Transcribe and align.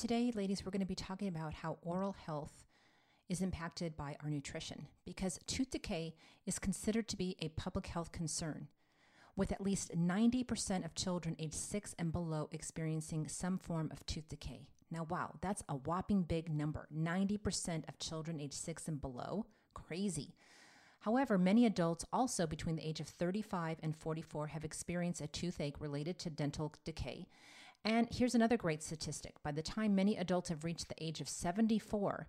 Today, 0.00 0.32
ladies, 0.34 0.64
we're 0.64 0.70
going 0.70 0.80
to 0.80 0.86
be 0.86 0.94
talking 0.94 1.28
about 1.28 1.52
how 1.52 1.76
oral 1.82 2.16
health 2.24 2.64
is 3.28 3.42
impacted 3.42 3.98
by 3.98 4.16
our 4.24 4.30
nutrition 4.30 4.86
because 5.04 5.38
tooth 5.46 5.72
decay 5.72 6.14
is 6.46 6.58
considered 6.58 7.06
to 7.08 7.18
be 7.18 7.36
a 7.38 7.50
public 7.50 7.86
health 7.88 8.10
concern, 8.10 8.68
with 9.36 9.52
at 9.52 9.60
least 9.60 9.94
90% 9.94 10.86
of 10.86 10.94
children 10.94 11.36
aged 11.38 11.52
6 11.52 11.94
and 11.98 12.12
below 12.12 12.48
experiencing 12.50 13.28
some 13.28 13.58
form 13.58 13.90
of 13.92 14.06
tooth 14.06 14.26
decay. 14.30 14.68
Now, 14.90 15.04
wow, 15.04 15.34
that's 15.42 15.62
a 15.68 15.74
whopping 15.74 16.22
big 16.22 16.50
number 16.50 16.88
90% 16.96 17.86
of 17.86 17.98
children 17.98 18.40
aged 18.40 18.54
6 18.54 18.88
and 18.88 19.02
below. 19.02 19.44
Crazy. 19.74 20.34
However, 21.00 21.36
many 21.36 21.66
adults 21.66 22.06
also 22.10 22.46
between 22.46 22.76
the 22.76 22.88
age 22.88 23.00
of 23.00 23.08
35 23.08 23.76
and 23.82 23.94
44 23.94 24.46
have 24.46 24.64
experienced 24.64 25.20
a 25.20 25.26
toothache 25.26 25.78
related 25.78 26.18
to 26.20 26.30
dental 26.30 26.72
decay. 26.86 27.26
And 27.84 28.08
here's 28.10 28.34
another 28.34 28.56
great 28.56 28.82
statistic. 28.82 29.34
By 29.42 29.52
the 29.52 29.62
time 29.62 29.94
many 29.94 30.16
adults 30.16 30.50
have 30.50 30.64
reached 30.64 30.88
the 30.88 31.02
age 31.02 31.20
of 31.20 31.28
74, 31.28 32.28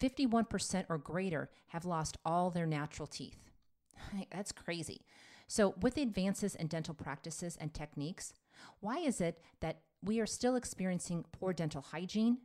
51% 0.00 0.84
or 0.88 0.98
greater 0.98 1.50
have 1.68 1.84
lost 1.84 2.18
all 2.24 2.50
their 2.50 2.66
natural 2.66 3.06
teeth. 3.06 3.50
That's 4.32 4.52
crazy. 4.52 5.06
So, 5.46 5.74
with 5.80 5.94
the 5.94 6.02
advances 6.02 6.54
in 6.54 6.66
dental 6.68 6.94
practices 6.94 7.56
and 7.60 7.72
techniques, 7.72 8.32
why 8.80 8.98
is 8.98 9.20
it 9.20 9.40
that 9.60 9.80
we 10.02 10.20
are 10.20 10.26
still 10.26 10.56
experiencing 10.56 11.24
poor 11.32 11.52
dental 11.52 11.82
hygiene? 11.82 12.38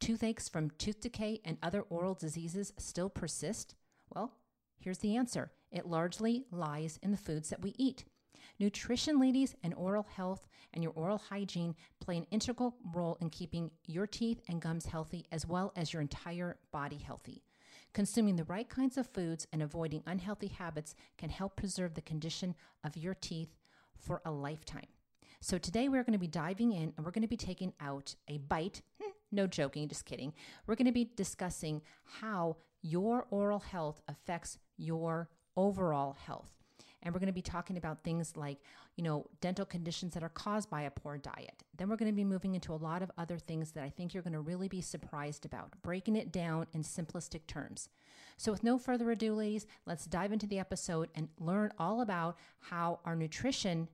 Toothaches 0.00 0.48
from 0.48 0.70
tooth 0.70 1.00
decay 1.00 1.40
and 1.44 1.58
other 1.62 1.82
oral 1.82 2.14
diseases 2.14 2.72
still 2.78 3.08
persist? 3.08 3.74
Well, 4.14 4.34
here's 4.78 4.98
the 4.98 5.16
answer 5.16 5.50
it 5.72 5.86
largely 5.86 6.44
lies 6.50 6.98
in 7.02 7.10
the 7.10 7.16
foods 7.16 7.50
that 7.50 7.62
we 7.62 7.74
eat. 7.76 8.04
Nutrition, 8.60 9.18
ladies, 9.18 9.56
and 9.64 9.74
oral 9.74 10.06
health 10.14 10.46
and 10.72 10.82
your 10.82 10.92
oral 10.94 11.18
hygiene 11.18 11.74
play 12.00 12.16
an 12.16 12.26
integral 12.30 12.76
role 12.92 13.18
in 13.20 13.28
keeping 13.30 13.70
your 13.86 14.06
teeth 14.06 14.40
and 14.48 14.60
gums 14.60 14.86
healthy 14.86 15.26
as 15.32 15.46
well 15.46 15.72
as 15.74 15.92
your 15.92 16.02
entire 16.02 16.56
body 16.70 16.98
healthy. 16.98 17.42
Consuming 17.92 18.36
the 18.36 18.44
right 18.44 18.68
kinds 18.68 18.96
of 18.96 19.08
foods 19.08 19.46
and 19.52 19.62
avoiding 19.62 20.02
unhealthy 20.06 20.48
habits 20.48 20.94
can 21.18 21.30
help 21.30 21.56
preserve 21.56 21.94
the 21.94 22.00
condition 22.00 22.54
of 22.84 22.96
your 22.96 23.14
teeth 23.14 23.56
for 23.96 24.20
a 24.24 24.30
lifetime. 24.30 24.86
So, 25.40 25.58
today 25.58 25.88
we're 25.88 26.04
going 26.04 26.14
to 26.14 26.18
be 26.18 26.26
diving 26.26 26.72
in 26.72 26.92
and 26.96 27.04
we're 27.04 27.12
going 27.12 27.22
to 27.22 27.28
be 27.28 27.36
taking 27.36 27.72
out 27.80 28.14
a 28.28 28.38
bite. 28.38 28.82
Hmm, 29.02 29.10
no 29.30 29.46
joking, 29.46 29.88
just 29.88 30.06
kidding. 30.06 30.32
We're 30.66 30.74
going 30.76 30.86
to 30.86 30.92
be 30.92 31.10
discussing 31.16 31.82
how 32.04 32.56
your 32.82 33.26
oral 33.30 33.58
health 33.58 34.00
affects 34.08 34.58
your 34.76 35.28
overall 35.56 36.16
health. 36.26 36.63
And 37.04 37.12
we're 37.12 37.20
going 37.20 37.26
to 37.26 37.32
be 37.32 37.42
talking 37.42 37.76
about 37.76 38.02
things 38.02 38.36
like, 38.36 38.58
you 38.96 39.04
know, 39.04 39.26
dental 39.40 39.66
conditions 39.66 40.14
that 40.14 40.22
are 40.22 40.30
caused 40.30 40.70
by 40.70 40.82
a 40.82 40.90
poor 40.90 41.18
diet. 41.18 41.62
Then 41.76 41.88
we're 41.88 41.96
going 41.96 42.10
to 42.10 42.16
be 42.16 42.24
moving 42.24 42.54
into 42.54 42.72
a 42.72 42.76
lot 42.76 43.02
of 43.02 43.10
other 43.18 43.38
things 43.38 43.72
that 43.72 43.84
I 43.84 43.90
think 43.90 44.14
you're 44.14 44.22
going 44.22 44.32
to 44.32 44.40
really 44.40 44.68
be 44.68 44.80
surprised 44.80 45.44
about, 45.44 45.70
breaking 45.82 46.16
it 46.16 46.32
down 46.32 46.66
in 46.72 46.82
simplistic 46.82 47.46
terms. 47.46 47.88
So, 48.36 48.50
with 48.50 48.64
no 48.64 48.78
further 48.78 49.10
ado, 49.10 49.34
ladies, 49.34 49.66
let's 49.86 50.06
dive 50.06 50.32
into 50.32 50.46
the 50.46 50.58
episode 50.58 51.08
and 51.14 51.28
learn 51.38 51.72
all 51.78 52.00
about 52.00 52.36
how 52.58 53.00
our 53.04 53.14
nutrition 53.14 53.88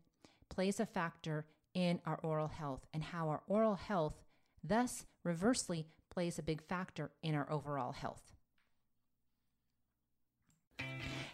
plays 0.49 0.81
a 0.81 0.87
factor 0.87 1.47
in 1.75 2.01
our 2.07 2.19
oral 2.23 2.49
health 2.49 2.87
and 2.95 3.03
how 3.03 3.29
our 3.29 3.43
oral 3.47 3.75
health, 3.75 4.23
thus, 4.65 5.05
reversely, 5.25 5.87
plays 6.11 6.39
a 6.39 6.43
big 6.43 6.63
factor 6.63 7.11
in 7.23 7.35
our 7.35 7.51
overall 7.51 7.93
health. 7.93 8.33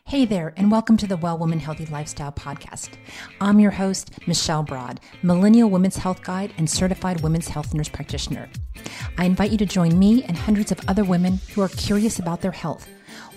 Hey 0.09 0.25
there, 0.25 0.55
and 0.57 0.71
welcome 0.71 0.97
to 0.99 1.07
the 1.09 1.17
Well 1.17 1.37
Woman 1.37 1.59
Healthy 1.59 1.87
Lifestyle 1.87 2.31
Podcast. 2.31 2.91
I'm 3.41 3.59
your 3.59 3.73
host, 3.73 4.12
Michelle 4.29 4.62
Broad, 4.62 5.01
Millennial 5.25 5.69
Women's 5.69 5.97
Health 5.97 6.23
Guide 6.23 6.55
and 6.59 6.71
Certified 6.71 7.23
Women's 7.23 7.49
Health 7.49 7.75
Nurse 7.75 7.89
Practitioner. 7.89 8.49
I 9.19 9.25
invite 9.25 9.51
you 9.51 9.59
to 9.59 9.67
join 9.67 9.99
me 9.99 10.23
and 10.23 10.37
hundreds 10.37 10.71
of 10.71 10.79
other 10.87 11.03
women 11.03 11.41
who 11.53 11.61
are 11.61 11.69
curious 11.69 12.21
about 12.21 12.41
their 12.41 12.53
health, 12.53 12.89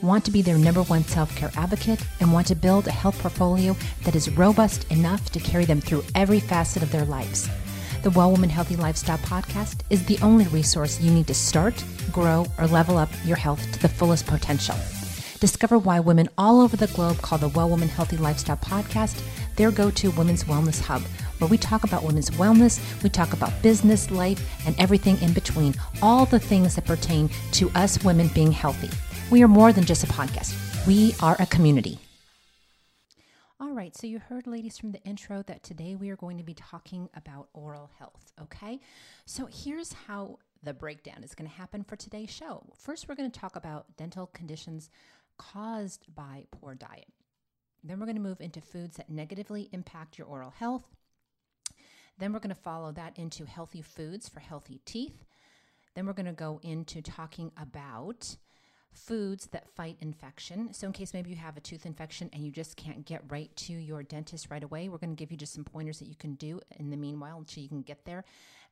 want 0.04 0.24
to 0.26 0.32
be 0.32 0.44
their 0.44 0.60
number 0.60 0.84
one 0.84 1.04
self 1.04 1.36
care 1.36 1.50
advocate, 1.58 2.06
and 2.20 2.32
want 2.32 2.46
to 2.46 2.56
build 2.56 2.86
a 2.86 2.92
health 2.92 3.18
portfolio 3.18 3.76
that 4.04 4.16
is 4.16 4.30
robust 4.38 4.92
enough 4.92 5.32
to 5.32 5.40
carry 5.40 5.66
them 5.66 5.82
through 5.82 6.04
every 6.14 6.40
facet 6.40 6.84
of 6.84 6.92
their 6.92 7.06
lives. 7.06 7.50
The 8.04 8.12
Well 8.12 8.30
Woman 8.30 8.52
Healthy 8.52 8.76
Lifestyle 8.76 9.18
Podcast 9.18 9.80
is 9.90 10.06
the 10.06 10.20
only 10.22 10.46
resource 10.50 11.02
you 11.02 11.10
need 11.10 11.26
to 11.26 11.34
start, 11.34 11.84
grow, 12.12 12.46
or 12.60 12.68
level 12.68 13.00
up 13.00 13.10
your 13.26 13.38
health 13.38 13.72
to 13.72 13.80
the 13.80 13.90
fullest 13.90 14.28
potential. 14.28 14.76
Discover 15.40 15.78
why 15.78 16.02
women 16.02 16.28
all 16.38 16.60
over 16.60 16.76
the 16.76 16.88
globe 16.88 17.22
call 17.22 17.38
the 17.38 17.48
Well 17.48 17.70
Woman 17.70 17.88
Healthy 17.88 18.18
Lifestyle 18.18 18.58
podcast 18.58 19.22
their 19.56 19.72
go 19.72 19.92
to 19.92 20.12
women's 20.12 20.46
wellness 20.46 20.82
hub, 20.82 21.02
where 21.38 21.50
we 21.50 21.58
talk 21.58 21.84
about 21.84 22.04
women's 22.04 22.30
wellness, 22.32 22.80
we 23.04 23.10
talk 23.10 23.34
about 23.34 23.62
business, 23.62 24.10
life, 24.10 24.42
and 24.66 24.74
everything 24.80 25.22
in 25.22 25.34
between, 25.34 25.76
all 26.02 26.26
the 26.26 26.40
things 26.40 26.76
that 26.76 26.86
pertain 26.86 27.30
to 27.52 27.70
us 27.72 28.02
women 28.04 28.30
being 28.30 28.54
healthy. 28.54 28.90
We 29.30 29.44
are 29.44 29.50
more 29.50 29.74
than 29.74 29.84
just 29.84 30.04
a 30.04 30.08
podcast, 30.08 30.56
we 30.88 31.14
are 31.22 31.36
a 31.40 31.46
community. 31.46 32.00
All 33.62 33.74
right, 33.74 33.96
so 33.96 34.08
you 34.08 34.20
heard, 34.20 34.48
ladies, 34.48 34.78
from 34.78 34.94
the 34.94 35.04
intro 35.04 35.44
that 35.44 35.64
today 35.64 35.96
we 35.96 36.10
are 36.10 36.16
going 36.16 36.38
to 36.38 36.44
be 36.44 36.54
talking 36.54 37.10
about 37.14 37.50
oral 37.54 37.92
health, 38.00 38.32
okay? 38.42 38.80
So 39.26 39.50
here's 39.52 39.92
how 39.94 40.40
the 40.64 40.74
breakdown 40.74 41.24
is 41.24 41.36
going 41.36 41.50
to 41.50 41.56
happen 41.56 41.84
for 41.84 41.96
today's 41.96 42.30
show. 42.30 42.64
First, 42.78 43.08
we're 43.08 43.16
going 43.16 43.32
to 43.32 43.40
talk 43.40 43.56
about 43.56 43.86
dental 43.98 44.28
conditions 44.28 44.90
caused 45.40 46.06
by 46.14 46.46
poor 46.52 46.76
diet. 46.76 47.08
Then 47.84 48.00
we're 48.00 48.06
going 48.06 48.18
to 48.18 48.22
move 48.22 48.42
into 48.42 48.62
foods 48.62 48.98
that 48.98 49.10
negatively 49.10 49.70
impact 49.72 50.20
your 50.20 50.28
oral 50.28 50.52
health. 50.52 50.84
Then 52.20 52.34
we're 52.34 52.40
going 52.40 52.54
to 52.54 52.62
follow 52.62 52.92
that 52.92 53.18
into 53.18 53.46
healthy 53.46 53.82
foods 53.82 54.30
for 54.30 54.42
healthy 54.42 54.82
teeth. 54.86 55.24
Then 55.96 56.06
we're 56.06 56.14
going 56.14 56.26
to 56.26 56.34
go 56.34 56.60
into 56.62 57.02
talking 57.02 57.52
about 57.58 58.36
foods 58.94 59.48
that 59.48 59.70
fight 59.76 59.98
infection. 60.02 60.74
So, 60.74 60.88
in 60.88 60.94
case 60.94 61.14
maybe 61.14 61.30
you 61.30 61.36
have 61.36 61.58
a 61.58 61.62
tooth 61.62 61.86
infection 61.86 62.30
and 62.34 62.44
you 62.46 62.52
just 62.52 62.76
can't 62.76 63.06
get 63.06 63.24
right 63.30 63.56
to 63.58 63.74
your 63.74 64.04
dentist 64.04 64.48
right 64.50 64.64
away, 64.64 64.90
we're 64.90 64.98
going 64.98 65.16
to 65.16 65.20
give 65.20 65.32
you 65.32 65.38
just 65.38 65.54
some 65.54 65.64
pointers 65.64 66.00
that 66.00 66.08
you 66.08 66.16
can 66.16 66.36
do 66.36 66.60
in 66.78 66.90
the 66.90 66.98
meanwhile 66.98 67.38
until 67.38 67.64
you 67.64 67.70
can 67.70 67.82
get 67.82 68.06
there. 68.06 68.24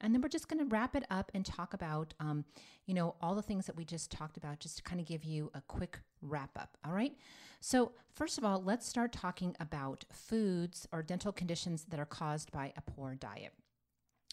And 0.01 0.13
then 0.13 0.21
we're 0.21 0.29
just 0.29 0.47
going 0.47 0.59
to 0.59 0.65
wrap 0.65 0.95
it 0.95 1.05
up 1.09 1.31
and 1.33 1.45
talk 1.45 1.73
about, 1.73 2.13
um, 2.19 2.45
you 2.85 2.93
know, 2.93 3.15
all 3.21 3.35
the 3.35 3.41
things 3.41 3.65
that 3.65 3.75
we 3.75 3.83
just 3.83 4.11
talked 4.11 4.37
about, 4.37 4.59
just 4.59 4.77
to 4.77 4.83
kind 4.83 5.01
of 5.01 5.07
give 5.07 5.23
you 5.23 5.49
a 5.55 5.61
quick 5.61 5.99
wrap 6.21 6.51
up. 6.57 6.77
All 6.85 6.93
right. 6.93 7.13
So, 7.59 7.93
first 8.13 8.37
of 8.37 8.45
all, 8.45 8.61
let's 8.61 8.87
start 8.87 9.11
talking 9.11 9.55
about 9.59 10.05
foods 10.11 10.87
or 10.91 11.01
dental 11.01 11.31
conditions 11.31 11.85
that 11.89 11.99
are 11.99 12.05
caused 12.05 12.51
by 12.51 12.73
a 12.77 12.81
poor 12.81 13.15
diet. 13.15 13.53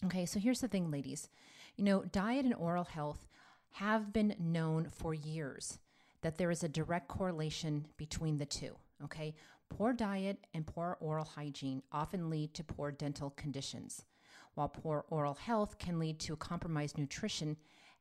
Okay. 0.05 0.25
So, 0.25 0.39
here's 0.39 0.61
the 0.61 0.67
thing, 0.67 0.91
ladies. 0.91 1.29
You 1.77 1.83
know, 1.83 2.03
diet 2.03 2.45
and 2.45 2.53
oral 2.53 2.83
health 2.83 3.27
have 3.75 4.13
been 4.13 4.35
known 4.39 4.87
for 4.89 5.13
years 5.13 5.79
that 6.21 6.37
there 6.37 6.51
is 6.51 6.63
a 6.63 6.69
direct 6.69 7.07
correlation 7.07 7.85
between 7.97 8.37
the 8.37 8.45
two. 8.45 8.75
Okay. 9.03 9.35
Poor 9.69 9.93
diet 9.93 10.45
and 10.53 10.65
poor 10.65 10.97
oral 11.01 11.25
hygiene 11.25 11.81
often 11.91 12.29
lead 12.29 12.53
to 12.53 12.63
poor 12.63 12.91
dental 12.91 13.31
conditions 13.31 14.05
while 14.53 14.69
poor 14.69 15.05
oral 15.09 15.33
health 15.33 15.77
can 15.77 15.99
lead 15.99 16.19
to 16.19 16.35
compromised 16.37 16.97
nutrition 16.97 17.57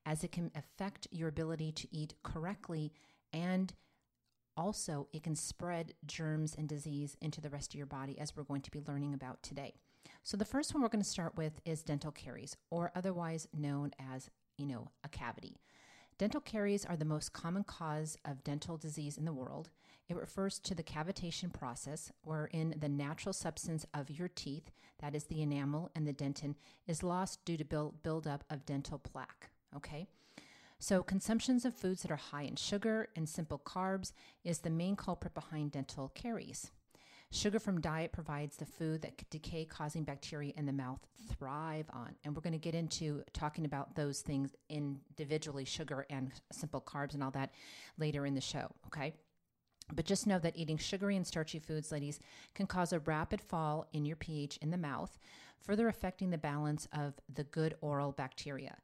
as 0.06 0.22
it 0.22 0.30
can 0.30 0.50
affect 0.54 1.08
your 1.10 1.28
ability 1.28 1.72
to 1.72 1.88
eat 1.90 2.14
correctly 2.22 2.92
and 3.32 3.74
also 4.56 5.08
it 5.12 5.24
can 5.24 5.34
spread 5.34 5.94
germs 6.06 6.54
and 6.56 6.68
disease 6.68 7.16
into 7.20 7.40
the 7.40 7.50
rest 7.50 7.74
of 7.74 7.78
your 7.78 7.86
body 7.86 8.16
as 8.20 8.36
we're 8.36 8.44
going 8.44 8.62
to 8.62 8.70
be 8.70 8.82
learning 8.86 9.12
about 9.12 9.42
today. 9.42 9.74
So 10.22 10.36
the 10.36 10.44
first 10.44 10.72
one 10.72 10.82
we're 10.82 10.88
going 10.88 11.02
to 11.02 11.08
start 11.08 11.36
with 11.36 11.60
is 11.64 11.82
dental 11.82 12.12
caries 12.12 12.56
or 12.70 12.92
otherwise 12.94 13.48
known 13.52 13.90
as, 13.98 14.30
you 14.56 14.66
know, 14.66 14.88
a 15.02 15.08
cavity. 15.08 15.56
Dental 16.16 16.40
caries 16.40 16.84
are 16.84 16.96
the 16.96 17.04
most 17.04 17.32
common 17.32 17.64
cause 17.64 18.16
of 18.24 18.44
dental 18.44 18.76
disease 18.76 19.18
in 19.18 19.24
the 19.24 19.32
world. 19.32 19.70
It 20.08 20.16
refers 20.16 20.58
to 20.60 20.74
the 20.74 20.82
cavitation 20.82 21.52
process, 21.52 22.12
wherein 22.22 22.74
the 22.78 22.88
natural 22.88 23.32
substance 23.32 23.84
of 23.92 24.10
your 24.10 24.28
teeth, 24.28 24.70
that 25.00 25.14
is 25.14 25.24
the 25.24 25.42
enamel 25.42 25.90
and 25.94 26.06
the 26.06 26.12
dentin, 26.12 26.54
is 26.86 27.02
lost 27.02 27.44
due 27.44 27.56
to 27.56 27.64
build 27.64 28.02
buildup 28.02 28.44
of 28.48 28.64
dental 28.64 28.98
plaque. 28.98 29.50
Okay? 29.74 30.06
So, 30.78 31.02
consumptions 31.02 31.64
of 31.64 31.74
foods 31.74 32.02
that 32.02 32.10
are 32.10 32.16
high 32.16 32.42
in 32.42 32.56
sugar 32.56 33.08
and 33.16 33.28
simple 33.28 33.58
carbs 33.58 34.12
is 34.44 34.58
the 34.58 34.70
main 34.70 34.96
culprit 34.96 35.34
behind 35.34 35.72
dental 35.72 36.10
caries. 36.14 36.70
Sugar 37.34 37.58
from 37.58 37.80
diet 37.80 38.12
provides 38.12 38.56
the 38.56 38.64
food 38.64 39.02
that 39.02 39.28
decay 39.28 39.64
causing 39.64 40.04
bacteria 40.04 40.52
in 40.56 40.66
the 40.66 40.72
mouth 40.72 41.00
thrive 41.36 41.86
on. 41.92 42.14
And 42.22 42.32
we're 42.32 42.42
going 42.42 42.52
to 42.52 42.60
get 42.60 42.76
into 42.76 43.24
talking 43.32 43.64
about 43.64 43.96
those 43.96 44.20
things 44.20 44.54
individually, 44.68 45.64
sugar 45.64 46.06
and 46.08 46.30
simple 46.52 46.80
carbs 46.80 47.14
and 47.14 47.24
all 47.24 47.32
that 47.32 47.50
later 47.98 48.24
in 48.24 48.36
the 48.36 48.40
show. 48.40 48.70
Okay. 48.86 49.14
But 49.92 50.04
just 50.04 50.28
know 50.28 50.38
that 50.38 50.56
eating 50.56 50.78
sugary 50.78 51.16
and 51.16 51.26
starchy 51.26 51.58
foods, 51.58 51.90
ladies, 51.90 52.20
can 52.54 52.68
cause 52.68 52.92
a 52.92 53.00
rapid 53.00 53.40
fall 53.40 53.88
in 53.92 54.04
your 54.04 54.16
pH 54.16 54.58
in 54.58 54.70
the 54.70 54.78
mouth, 54.78 55.18
further 55.58 55.88
affecting 55.88 56.30
the 56.30 56.38
balance 56.38 56.86
of 56.92 57.14
the 57.28 57.44
good 57.44 57.74
oral 57.80 58.12
bacteria. 58.12 58.76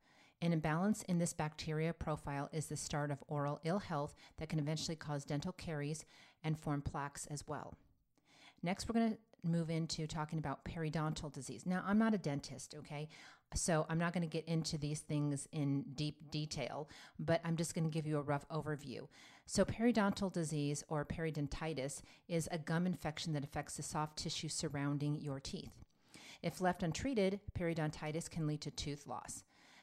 An 0.43 0.53
imbalance 0.53 1.05
in 1.05 1.19
this 1.19 1.33
bacteria 1.33 1.93
profile 1.93 2.49
is 2.53 2.67
the 2.67 2.77
start 2.77 3.13
of 3.13 3.23
oral 3.29 3.61
ill 3.63 3.79
health 3.79 4.17
that 4.39 4.49
can 4.49 4.59
eventually 4.59 4.97
cause 4.97 5.25
dental 5.25 5.53
caries 5.53 6.05
and 6.43 6.59
form 6.59 6.83
plaques 6.83 7.27
as 7.27 7.47
well. 7.47 7.77
Next, 8.63 8.89
we're 8.89 9.01
going 9.01 9.13
to 9.13 9.49
move 9.49 9.71
into 9.71 10.07
talking 10.07 10.39
about 10.39 10.65
periodontal 10.65 11.33
disease. 11.33 11.65
Now, 11.65 11.83
I'm 11.87 11.99
not 11.99 12.15
a 12.15 12.19
dentist, 12.19 12.75
okay? 12.79 13.09
So 13.55 13.87
I'm 13.89 13.99
not 13.99 14.13
going 14.13 14.23
to 14.23 14.29
get 14.29 14.47
into 14.47 14.79
these 14.79 15.01
things 15.01 15.49
in 15.51 15.83
deep 15.95 16.31
detail, 16.31 16.89
but 17.19 17.41
I'm 17.45 17.57
just 17.57 17.75
going 17.75 17.85
to 17.85 17.91
give 17.91 18.07
you 18.07 18.19
a 18.19 18.23
rough 18.23 18.47
overview. 18.49 19.09
So, 19.47 19.65
periodontal 19.65 20.33
disease 20.33 20.85
or 20.89 21.05
periodontitis 21.05 22.03
is 22.29 22.49
a 22.53 22.59
gum 22.59 22.87
infection 22.87 23.33
that 23.33 23.43
affects 23.43 23.77
the 23.77 23.83
soft 23.83 24.19
tissue 24.19 24.49
surrounding 24.49 25.21
your 25.21 25.41
teeth. 25.41 25.73
If 26.43 26.61
left 26.61 26.83
untreated, 26.83 27.41
periodontitis 27.59 28.31
can 28.31 28.47
lead 28.47 28.61
to 28.61 28.71
tooth 28.71 29.07
loss. 29.07 29.43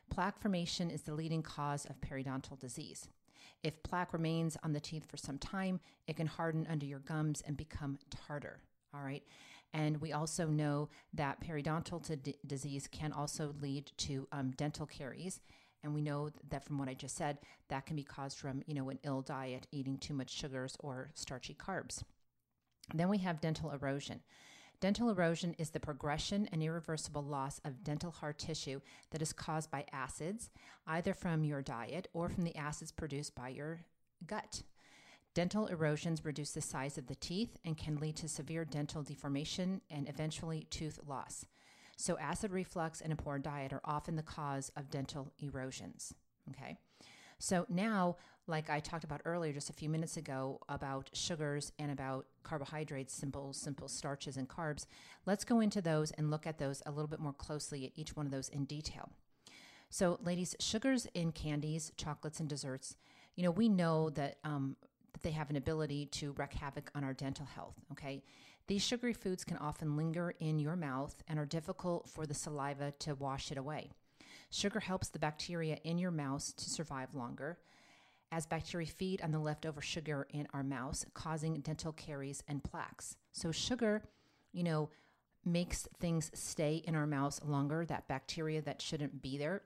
Plaque 0.09 0.39
formation 0.39 0.89
is 0.89 1.01
the 1.01 1.13
leading 1.13 1.43
cause 1.43 1.85
of 1.85 1.99
periodontal 1.99 2.57
disease. 2.57 3.09
If 3.63 3.83
plaque 3.83 4.13
remains 4.13 4.57
on 4.63 4.73
the 4.73 4.79
teeth 4.79 5.05
for 5.09 5.17
some 5.17 5.37
time, 5.37 5.79
it 6.07 6.15
can 6.15 6.27
harden 6.27 6.67
under 6.69 6.85
your 6.85 6.99
gums 6.99 7.41
and 7.45 7.57
become 7.57 7.97
tartar. 8.09 8.61
All 8.93 9.01
right. 9.01 9.23
And 9.73 9.99
we 9.99 10.13
also 10.13 10.47
know 10.47 10.89
that 11.13 11.41
periodontal 11.41 12.23
d- 12.23 12.35
disease 12.45 12.87
can 12.89 13.11
also 13.11 13.53
lead 13.61 13.91
to 13.97 14.27
um, 14.31 14.51
dental 14.51 14.85
caries. 14.85 15.41
And 15.83 15.93
we 15.93 16.01
know 16.01 16.31
that 16.49 16.65
from 16.65 16.77
what 16.77 16.89
I 16.89 16.93
just 16.93 17.15
said, 17.15 17.39
that 17.69 17.85
can 17.85 17.95
be 17.95 18.03
caused 18.03 18.37
from, 18.37 18.63
you 18.65 18.73
know, 18.73 18.89
an 18.89 18.99
ill 19.03 19.21
diet, 19.21 19.67
eating 19.71 19.97
too 19.97 20.13
much 20.13 20.31
sugars 20.31 20.75
or 20.79 21.11
starchy 21.13 21.53
carbs. 21.53 22.03
Then 22.93 23.09
we 23.09 23.19
have 23.19 23.41
dental 23.41 23.71
erosion. 23.71 24.21
Dental 24.79 25.09
erosion 25.09 25.55
is 25.57 25.71
the 25.71 25.79
progression 25.79 26.47
and 26.51 26.61
irreversible 26.61 27.23
loss 27.23 27.59
of 27.65 27.83
dental 27.83 28.11
hard 28.11 28.37
tissue 28.37 28.79
that 29.09 29.23
is 29.23 29.33
caused 29.33 29.71
by 29.71 29.85
acids, 29.91 30.51
either 30.85 31.15
from 31.15 31.43
your 31.43 31.63
diet 31.63 32.07
or 32.13 32.29
from 32.29 32.43
the 32.43 32.55
acids 32.55 32.91
produced 32.91 33.33
by 33.33 33.49
your 33.49 33.81
gut. 34.27 34.61
Dental 35.33 35.65
erosions 35.67 36.23
reduce 36.23 36.51
the 36.51 36.61
size 36.61 36.97
of 36.97 37.07
the 37.07 37.15
teeth 37.15 37.57
and 37.65 37.75
can 37.77 37.97
lead 37.97 38.15
to 38.17 38.27
severe 38.27 38.65
dental 38.65 39.01
deformation 39.01 39.81
and 39.89 40.07
eventually 40.07 40.67
tooth 40.69 40.99
loss. 41.07 41.45
So, 41.95 42.17
acid 42.19 42.51
reflux 42.51 43.01
and 43.01 43.11
a 43.11 43.15
poor 43.15 43.39
diet 43.39 43.73
are 43.73 43.81
often 43.83 44.15
the 44.15 44.23
cause 44.23 44.71
of 44.75 44.91
dental 44.91 45.31
erosions. 45.39 46.13
Okay. 46.51 46.77
So 47.39 47.65
now, 47.69 48.17
like 48.47 48.69
I 48.69 48.79
talked 48.79 49.03
about 49.03 49.21
earlier 49.25 49.53
just 49.53 49.69
a 49.69 49.73
few 49.73 49.89
minutes 49.89 50.17
ago 50.17 50.59
about 50.69 51.09
sugars 51.13 51.71
and 51.77 51.91
about 51.91 52.25
carbohydrates, 52.43 53.13
simple, 53.13 53.53
simple 53.53 53.87
starches 53.87 54.37
and 54.37 54.47
carbs, 54.47 54.85
let's 55.25 55.43
go 55.43 55.59
into 55.59 55.81
those 55.81 56.11
and 56.11 56.31
look 56.31 56.47
at 56.47 56.57
those 56.57 56.81
a 56.85 56.91
little 56.91 57.07
bit 57.07 57.19
more 57.19 57.33
closely 57.33 57.85
at 57.85 57.91
each 57.95 58.15
one 58.15 58.25
of 58.25 58.31
those 58.31 58.49
in 58.49 58.65
detail. 58.65 59.11
So, 59.89 60.19
ladies, 60.23 60.55
sugars 60.59 61.07
in 61.13 61.31
candies, 61.31 61.91
chocolates, 61.95 62.39
and 62.39 62.49
desserts, 62.49 62.95
you 63.35 63.43
know, 63.43 63.51
we 63.51 63.69
know 63.69 64.09
that 64.11 64.37
um, 64.43 64.75
that 65.13 65.23
they 65.23 65.31
have 65.31 65.49
an 65.49 65.55
ability 65.55 66.07
to 66.07 66.33
wreak 66.33 66.53
havoc 66.53 66.91
on 66.93 67.03
our 67.03 67.13
dental 67.13 67.45
health. 67.45 67.75
Okay. 67.91 68.23
These 68.67 68.83
sugary 68.83 69.13
foods 69.13 69.45
can 69.45 69.57
often 69.57 69.95
linger 69.95 70.33
in 70.39 70.59
your 70.59 70.75
mouth 70.75 71.23
and 71.27 71.39
are 71.39 71.45
difficult 71.45 72.09
for 72.09 72.25
the 72.25 72.33
saliva 72.33 72.91
to 72.99 73.15
wash 73.15 73.49
it 73.49 73.57
away. 73.57 73.91
Sugar 74.49 74.79
helps 74.79 75.09
the 75.09 75.19
bacteria 75.19 75.77
in 75.83 75.97
your 75.97 76.11
mouth 76.11 76.55
to 76.55 76.69
survive 76.69 77.13
longer, 77.13 77.59
as 78.31 78.45
bacteria 78.45 78.87
feed 78.87 79.21
on 79.21 79.31
the 79.31 79.39
leftover 79.39 79.81
sugar 79.81 80.27
in 80.31 80.47
our 80.53 80.63
mouths, 80.63 81.05
causing 81.13 81.59
dental 81.61 81.93
caries 81.93 82.43
and 82.47 82.63
plaques. 82.63 83.15
So, 83.31 83.51
sugar, 83.51 84.03
you 84.51 84.63
know, 84.63 84.89
makes 85.45 85.87
things 85.99 86.29
stay 86.33 86.81
in 86.85 86.95
our 86.95 87.07
mouths 87.07 87.41
longer, 87.43 87.85
that 87.85 88.07
bacteria 88.07 88.61
that 88.61 88.81
shouldn't 88.81 89.21
be 89.21 89.37
there. 89.37 89.61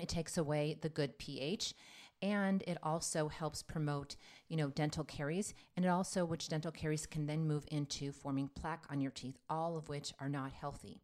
It 0.00 0.08
takes 0.08 0.36
away 0.36 0.76
the 0.80 0.88
good 0.88 1.18
pH 1.18 1.74
and 2.20 2.62
it 2.66 2.78
also 2.82 3.28
helps 3.28 3.62
promote, 3.62 4.16
you 4.48 4.56
know, 4.56 4.70
dental 4.70 5.04
caries 5.04 5.54
and 5.76 5.84
it 5.84 5.88
also 5.88 6.24
which 6.24 6.48
dental 6.48 6.72
caries 6.72 7.06
can 7.06 7.26
then 7.26 7.46
move 7.46 7.64
into 7.70 8.10
forming 8.10 8.48
plaque 8.48 8.86
on 8.90 9.00
your 9.00 9.12
teeth, 9.12 9.38
all 9.48 9.76
of 9.76 9.88
which 9.88 10.12
are 10.18 10.28
not 10.28 10.52
healthy. 10.52 11.00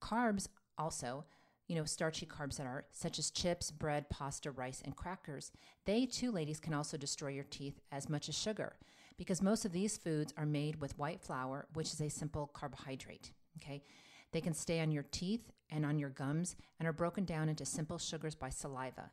Carbs 0.00 0.48
also 0.76 1.24
you 1.72 1.78
know, 1.78 1.84
starchy 1.86 2.26
carbs 2.26 2.58
that 2.58 2.66
are, 2.66 2.84
such 2.92 3.18
as 3.18 3.30
chips, 3.30 3.70
bread, 3.70 4.10
pasta, 4.10 4.50
rice, 4.50 4.82
and 4.84 4.94
crackers, 4.94 5.50
they 5.86 6.04
too, 6.04 6.30
ladies, 6.30 6.60
can 6.60 6.74
also 6.74 6.98
destroy 6.98 7.30
your 7.30 7.46
teeth 7.48 7.80
as 7.90 8.10
much 8.10 8.28
as 8.28 8.34
sugar 8.34 8.74
because 9.16 9.40
most 9.40 9.64
of 9.64 9.72
these 9.72 9.96
foods 9.96 10.34
are 10.36 10.44
made 10.44 10.82
with 10.82 10.98
white 10.98 11.22
flour, 11.22 11.66
which 11.72 11.94
is 11.94 12.02
a 12.02 12.10
simple 12.10 12.50
carbohydrate. 12.52 13.32
Okay. 13.56 13.82
They 14.32 14.42
can 14.42 14.52
stay 14.52 14.80
on 14.80 14.92
your 14.92 15.06
teeth 15.12 15.50
and 15.70 15.86
on 15.86 15.98
your 15.98 16.10
gums 16.10 16.56
and 16.78 16.86
are 16.86 16.92
broken 16.92 17.24
down 17.24 17.48
into 17.48 17.64
simple 17.64 17.96
sugars 17.96 18.34
by 18.34 18.50
saliva. 18.50 19.10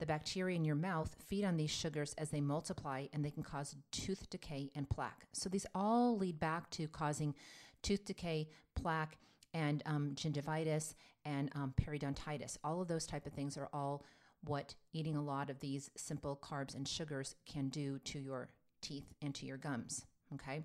The 0.00 0.06
bacteria 0.06 0.56
in 0.56 0.64
your 0.64 0.74
mouth 0.74 1.14
feed 1.24 1.44
on 1.44 1.56
these 1.56 1.70
sugars 1.70 2.12
as 2.18 2.30
they 2.30 2.40
multiply 2.40 3.06
and 3.12 3.24
they 3.24 3.30
can 3.30 3.44
cause 3.44 3.76
tooth 3.92 4.28
decay 4.30 4.72
and 4.74 4.90
plaque. 4.90 5.26
So 5.32 5.48
these 5.48 5.66
all 5.76 6.18
lead 6.18 6.40
back 6.40 6.70
to 6.70 6.88
causing 6.88 7.36
tooth 7.82 8.04
decay, 8.04 8.48
plaque, 8.74 9.16
and 9.54 9.82
um, 9.86 10.12
gingivitis 10.14 10.94
and 11.24 11.50
um, 11.54 11.74
periodontitis. 11.80 12.56
All 12.64 12.80
of 12.80 12.88
those 12.88 13.06
type 13.06 13.26
of 13.26 13.32
things 13.32 13.56
are 13.56 13.68
all 13.72 14.04
what 14.44 14.74
eating 14.92 15.16
a 15.16 15.22
lot 15.22 15.50
of 15.50 15.60
these 15.60 15.90
simple 15.96 16.38
carbs 16.42 16.74
and 16.74 16.86
sugars 16.88 17.34
can 17.46 17.68
do 17.68 17.98
to 18.00 18.18
your 18.18 18.48
teeth 18.80 19.12
and 19.20 19.34
to 19.34 19.46
your 19.46 19.58
gums. 19.58 20.06
Okay. 20.34 20.62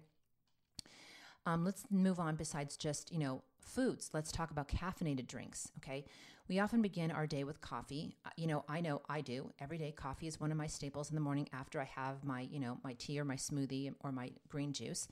Um, 1.46 1.64
let's 1.64 1.86
move 1.92 2.20
on 2.20 2.36
besides 2.36 2.76
just, 2.76 3.12
you 3.12 3.20
know, 3.20 3.44
foods. 3.60 4.10
Let's 4.14 4.32
talk 4.32 4.52
about 4.52 4.68
caffeinated 4.68 5.28
drinks. 5.28 5.72
Okay. 5.78 6.06
We 6.48 6.60
often 6.60 6.82
begin 6.82 7.12
our 7.12 7.26
day 7.26 7.44
with 7.44 7.62
coffee. 7.62 8.16
Uh, 8.26 8.30
you 8.38 8.48
know, 8.48 8.64
I 8.70 8.80
know 8.80 9.02
I 9.10 9.22
do. 9.22 9.52
Every 9.60 9.78
day, 9.78 9.92
coffee 9.92 10.28
is 10.28 10.40
one 10.40 10.52
of 10.52 10.58
my 10.58 10.68
staples 10.68 11.10
in 11.10 11.16
the 11.16 11.22
morning 11.22 11.50
after 11.52 11.82
I 11.82 11.86
have 11.86 12.24
my, 12.24 12.42
you 12.42 12.60
know, 12.60 12.78
my 12.84 12.94
tea 12.94 13.20
or 13.20 13.26
my 13.26 13.36
smoothie 13.36 13.94
or 14.02 14.12
my 14.12 14.32
green 14.48 14.72
juice. 14.72 15.08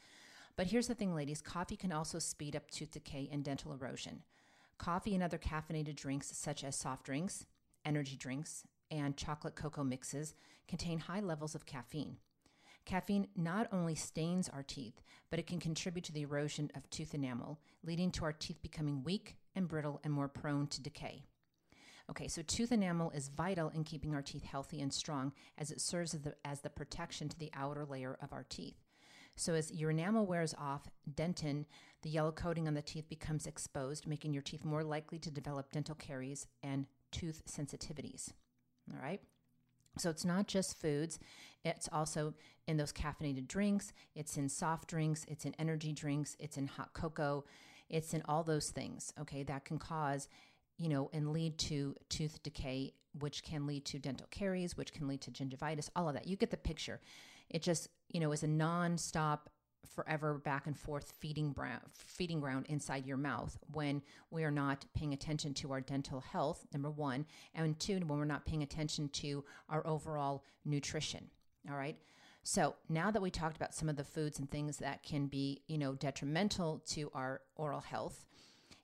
But 0.56 0.68
here's 0.68 0.88
the 0.88 0.96
thing, 0.96 1.16
ladies 1.16 1.42
coffee 1.42 1.76
can 1.76 1.92
also 1.92 2.20
speed 2.20 2.56
up 2.56 2.70
tooth 2.70 2.92
decay 2.92 3.30
and 3.32 3.44
dental 3.44 3.74
erosion. 3.74 4.24
Coffee 4.78 5.14
and 5.14 5.24
other 5.24 5.38
caffeinated 5.38 5.96
drinks, 5.96 6.36
such 6.36 6.64
as 6.64 6.76
soft 6.76 7.06
drinks, 7.06 7.46
energy 7.86 8.16
drinks, 8.16 8.64
and 8.92 9.18
chocolate 9.18 9.56
cocoa 9.56 9.84
mixes, 9.84 10.36
contain 10.68 11.00
high 11.00 11.20
levels 11.20 11.56
of 11.56 11.66
caffeine. 11.66 12.18
Caffeine 12.86 13.28
not 13.36 13.68
only 13.72 13.96
stains 13.96 14.50
our 14.50 14.64
teeth, 14.64 15.02
but 15.30 15.40
it 15.40 15.48
can 15.48 15.60
contribute 15.60 16.04
to 16.04 16.12
the 16.12 16.24
erosion 16.24 16.70
of 16.76 16.90
tooth 16.90 17.14
enamel, 17.14 17.60
leading 17.84 18.12
to 18.12 18.26
our 18.26 18.34
teeth 18.34 18.62
becoming 18.62 19.04
weak 19.04 19.38
and 19.56 19.68
brittle 19.68 20.02
and 20.04 20.14
more 20.14 20.28
prone 20.28 20.68
to 20.68 20.82
decay. 20.82 21.24
Okay, 22.10 22.28
so 22.28 22.42
tooth 22.42 22.74
enamel 22.74 23.12
is 23.12 23.30
vital 23.30 23.70
in 23.70 23.86
keeping 23.86 24.14
our 24.14 24.22
teeth 24.22 24.44
healthy 24.44 24.82
and 24.82 24.94
strong 24.94 25.32
as 25.58 25.72
it 25.72 25.80
serves 25.80 26.14
as 26.14 26.22
the, 26.22 26.36
as 26.44 26.60
the 26.60 26.70
protection 26.70 27.30
to 27.30 27.40
the 27.40 27.52
outer 27.54 27.86
layer 27.86 28.18
of 28.22 28.34
our 28.34 28.46
teeth. 28.50 28.83
So 29.36 29.54
as 29.54 29.72
your 29.72 29.92
enamel 29.92 30.26
wears 30.26 30.54
off, 30.58 30.90
dentin, 31.12 31.66
the 32.02 32.10
yellow 32.10 32.32
coating 32.32 32.68
on 32.68 32.74
the 32.74 32.82
teeth 32.82 33.10
becomes 33.10 33.48
exposed, 33.48 34.08
making 34.08 34.34
your 34.34 34.44
teeth 34.44 34.66
more 34.66 34.84
likely 34.84 35.20
to 35.20 35.32
develop 35.32 35.72
dental 35.72 35.96
caries 35.96 36.48
and 36.62 36.86
tooth 37.12 37.44
sensitivities. 37.50 38.32
All 38.92 39.02
right? 39.02 39.22
So 39.98 40.10
it's 40.10 40.26
not 40.26 40.48
just 40.48 40.80
foods, 40.80 41.20
it's 41.64 41.88
also 41.92 42.34
in 42.68 42.78
those 42.78 42.92
caffeinated 42.92 43.48
drinks, 43.48 43.94
it's 44.16 44.38
in 44.38 44.50
soft 44.50 44.90
drinks, 44.90 45.24
it's 45.28 45.46
in 45.46 45.54
energy 45.60 45.94
drinks, 45.94 46.36
it's 46.40 46.58
in 46.58 46.66
hot 46.68 46.94
cocoa, 46.94 47.46
it's 47.90 48.14
in 48.14 48.24
all 48.28 48.44
those 48.44 48.72
things, 48.72 49.14
okay, 49.20 49.44
that 49.44 49.66
can 49.66 49.78
cause 49.78 50.30
you 50.78 50.90
know, 50.90 51.10
and 51.14 51.32
lead 51.32 51.58
to 51.58 51.96
tooth 52.10 52.42
decay, 52.44 52.94
which 53.20 53.44
can 53.44 53.68
lead 53.68 53.86
to 53.86 54.00
dental 54.00 54.28
caries, 54.32 54.76
which 54.76 54.94
can 54.94 55.08
lead 55.08 55.22
to 55.22 55.32
gingivitis, 55.32 55.90
all 55.96 56.08
of 56.08 56.16
that. 56.16 56.28
You 56.28 56.36
get 56.36 56.52
the 56.52 56.58
picture. 56.58 57.00
It 57.50 57.62
just, 57.62 57.90
you 58.10 58.20
know, 58.20 58.32
is 58.32 58.44
a 58.44 58.48
non-stop 58.48 59.50
forever 59.96 60.36
back 60.36 60.66
and 60.66 60.78
forth 60.78 61.14
feeding 61.20 61.52
ground, 61.54 61.82
feeding 61.92 62.40
ground 62.40 62.66
inside 62.70 63.06
your 63.06 63.18
mouth 63.18 63.58
when 63.72 64.02
we 64.32 64.44
are 64.44 64.52
not 64.52 64.86
paying 64.96 65.14
attention 65.14 65.54
to 65.54 65.72
our 65.72 65.82
dental 65.82 66.22
health, 66.22 66.66
number 66.74 66.90
one, 66.90 67.26
and 67.54 67.80
two, 67.80 68.00
when 68.00 68.18
we're 68.18 68.26
not 68.26 68.46
paying 68.46 68.64
attention 68.64 69.10
to 69.10 69.44
our 69.70 69.86
overall 69.86 70.44
nutrition. 70.66 71.30
All 71.70 71.78
right. 71.78 71.98
So 72.44 72.76
now 72.90 73.10
that 73.12 73.22
we 73.22 73.32
talked 73.32 73.56
about 73.56 73.74
some 73.74 73.88
of 73.88 73.96
the 73.96 74.04
foods 74.04 74.40
and 74.40 74.50
things 74.50 74.78
that 74.78 75.04
can 75.04 75.28
be, 75.28 75.62
you 75.68 75.78
know, 75.78 75.94
detrimental 75.94 76.82
to 76.88 77.10
our 77.14 77.42
oral 77.56 77.80
health, 77.80 78.26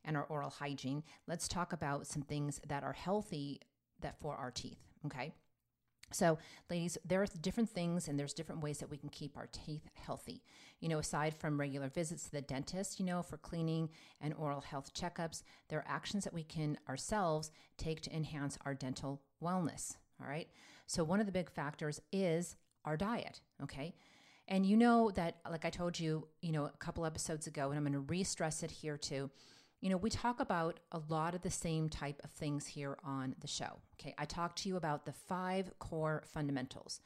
and 0.05 0.17
our 0.17 0.23
oral 0.25 0.49
hygiene, 0.49 1.03
let's 1.27 1.47
talk 1.47 1.73
about 1.73 2.07
some 2.07 2.21
things 2.21 2.59
that 2.67 2.83
are 2.83 2.93
healthy 2.93 3.61
that 4.01 4.19
for 4.19 4.35
our 4.35 4.51
teeth, 4.51 4.79
okay? 5.05 5.33
So, 6.11 6.39
ladies, 6.69 6.97
there 7.05 7.21
are 7.21 7.27
different 7.41 7.69
things 7.69 8.07
and 8.07 8.19
there's 8.19 8.33
different 8.33 8.63
ways 8.63 8.79
that 8.79 8.89
we 8.89 8.97
can 8.97 9.09
keep 9.09 9.37
our 9.37 9.47
teeth 9.51 9.87
healthy. 9.93 10.41
You 10.79 10.89
know, 10.89 10.97
aside 10.97 11.35
from 11.35 11.59
regular 11.59 11.87
visits 11.87 12.25
to 12.25 12.31
the 12.31 12.41
dentist, 12.41 12.99
you 12.99 13.05
know, 13.05 13.21
for 13.21 13.37
cleaning 13.37 13.89
and 14.19 14.33
oral 14.33 14.61
health 14.61 14.93
checkups, 14.93 15.43
there 15.67 15.79
are 15.79 15.87
actions 15.87 16.23
that 16.23 16.33
we 16.33 16.43
can 16.43 16.77
ourselves 16.87 17.51
take 17.77 18.01
to 18.01 18.15
enhance 18.15 18.57
our 18.65 18.73
dental 18.73 19.21
wellness. 19.43 19.97
All 20.21 20.27
right. 20.27 20.47
So, 20.87 21.03
one 21.03 21.19
of 21.19 21.27
the 21.27 21.31
big 21.31 21.51
factors 21.51 22.01
is 22.11 22.55
our 22.85 22.97
diet. 22.97 23.41
Okay. 23.61 23.93
And 24.47 24.65
you 24.65 24.77
know 24.77 25.11
that, 25.11 25.37
like 25.49 25.63
I 25.63 25.69
told 25.69 25.99
you, 25.99 26.27
you 26.41 26.51
know, 26.51 26.65
a 26.65 26.77
couple 26.79 27.05
episodes 27.05 27.45
ago, 27.45 27.69
and 27.69 27.77
I'm 27.77 27.83
going 27.83 27.93
to 27.93 27.99
re 27.99 28.23
stress 28.23 28.63
it 28.63 28.71
here 28.71 28.97
too 28.97 29.29
you 29.81 29.89
know, 29.89 29.97
we 29.97 30.09
talk 30.09 30.39
about 30.39 30.79
a 30.91 31.01
lot 31.07 31.35
of 31.35 31.41
the 31.41 31.49
same 31.49 31.89
type 31.89 32.19
of 32.23 32.31
things 32.31 32.67
here 32.67 32.97
on 33.03 33.35
the 33.39 33.47
show. 33.47 33.79
Okay. 33.99 34.13
I 34.17 34.25
talked 34.25 34.63
to 34.63 34.69
you 34.69 34.75
about 34.75 35.05
the 35.05 35.13
five 35.13 35.71
core 35.79 36.23
fundamentals 36.33 36.99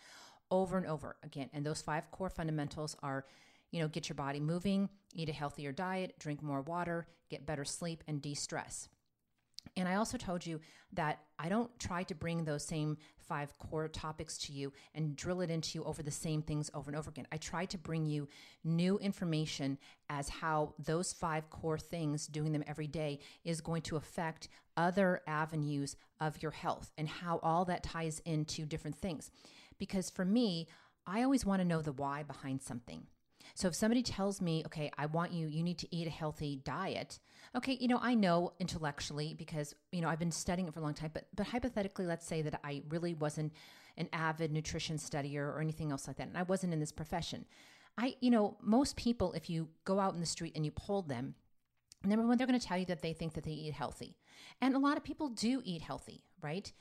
over 0.49 0.77
and 0.77 0.87
over 0.87 1.15
again. 1.23 1.49
And 1.53 1.65
those 1.65 1.81
five 1.81 2.09
core 2.11 2.29
fundamentals 2.29 2.95
are, 3.03 3.25
you 3.71 3.79
know, 3.79 3.87
get 3.87 4.09
your 4.09 4.15
body 4.15 4.39
moving, 4.39 4.89
eat 5.13 5.29
a 5.29 5.33
healthier 5.33 5.71
diet, 5.71 6.17
drink 6.19 6.41
more 6.41 6.61
water, 6.61 7.07
get 7.29 7.45
better 7.45 7.65
sleep, 7.65 8.03
and 8.07 8.21
de 8.21 8.33
stress. 8.33 8.87
And 9.75 9.88
I 9.88 9.96
also 9.96 10.17
told 10.17 10.46
you 10.46 10.60
that 10.93 11.20
I 11.39 11.50
don't 11.50 11.72
try 11.79 12.03
to 12.03 12.15
bring 12.15 12.43
those 12.43 12.63
same 12.63 12.98
five 13.17 13.58
core 13.58 13.88
topics 13.88 14.38
to 14.38 14.53
you 14.53 14.72
and 14.93 15.15
drill 15.15 15.41
it 15.41 15.50
into 15.50 15.77
you 15.77 15.84
over 15.86 16.03
the 16.03 16.12
same 16.12 16.41
things 16.41 16.70
over 16.74 16.89
and 16.89 16.98
over 16.98 17.10
again. 17.10 17.27
I 17.32 17.38
try 17.38 17.65
to 17.65 17.77
bring 17.77 18.05
you 18.05 18.27
new 18.63 19.00
information 19.00 19.77
as 20.10 20.29
how 20.29 20.74
those 20.77 21.13
five 21.13 21.50
core 21.50 21.79
things, 21.79 22.27
doing 22.27 22.51
them 22.51 22.63
every 22.67 22.88
day, 22.88 23.20
is 23.43 23.62
going 23.62 23.82
to 23.84 23.96
affect 23.96 24.50
other 24.77 25.22
avenues 25.27 25.96
of 26.20 26.41
your 26.41 26.51
health 26.51 26.91
and 26.98 27.08
how 27.08 27.39
all 27.41 27.65
that 27.65 27.84
ties 27.84 28.22
into 28.25 28.65
different 28.65 28.98
things. 28.98 29.32
Because 29.79 30.10
for 30.10 30.25
me, 30.25 30.67
I 31.05 31.24
always 31.24 31.46
want 31.46 31.62
to 31.62 31.67
know 31.67 31.82
the 31.82 31.91
why 31.91 32.24
behind 32.24 32.62
something. 32.62 33.08
So 33.55 33.67
if 33.67 33.75
somebody 33.75 34.01
tells 34.01 34.41
me, 34.41 34.63
okay, 34.65 34.91
I 34.98 35.05
want 35.05 35.31
you, 35.31 35.48
you 35.48 35.62
need 35.62 35.77
to 35.79 35.95
eat 35.95 36.07
a 36.07 36.12
healthy 36.12 36.60
diet. 36.63 37.19
Okay, 37.55 37.77
you 37.79 37.88
know, 37.88 38.00
I 38.01 38.15
know 38.15 38.53
intellectually 38.60 39.36
because, 39.36 39.75
you 39.91 40.01
know, 40.01 40.10
I've 40.10 40.19
been 40.19 40.31
studying 40.31 40.67
it 40.67 40.74
for 40.74 40.79
a 40.79 40.83
long 40.83 40.95
time, 40.95 41.12
but 41.13 41.27
but 41.36 41.48
hypothetically, 41.48 42.07
let's 42.07 42.25
say 42.25 42.41
that 42.41 42.60
I 42.63 42.81
really 42.89 43.13
wasn't 43.13 43.53
an 43.98 44.10
avid 44.12 44.51
nutrition 44.51 44.98
studier 44.98 45.41
or 45.41 45.62
anything 45.62 45.91
else 45.91 46.07
like 46.07 46.17
that. 46.17 46.27
And 46.27 46.38
I 46.38 46.43
wasn't 46.43 46.74
in 46.74 46.79
this 46.79 46.91
profession. 46.91 47.45
I, 47.95 48.15
you 48.22 48.31
know, 48.31 48.57
most 48.62 48.95
people, 48.95 49.33
if 49.33 49.50
you 49.50 49.69
go 49.86 50.00
out 50.00 50.15
in 50.15 50.19
the 50.19 50.25
street 50.25 50.53
and 50.55 50.65
you 50.65 50.72
poll 50.72 51.03
them, 51.03 51.36
number 52.03 52.25
one, 52.25 52.38
they're 52.38 52.48
going 52.48 52.60
to 52.60 52.65
tell 52.65 52.77
you 52.77 52.86
that 52.88 53.03
they 53.03 53.13
think 53.13 53.33
that 53.33 53.43
they 53.43 53.51
eat 53.51 53.74
healthy. 53.74 54.17
And 54.62 54.75
a 54.75 54.79
lot 54.79 54.98
of 54.98 55.03
people 55.03 55.29
do 55.29 55.62
eat 55.63 55.83
healthy, 55.83 56.24
right? 56.41 56.72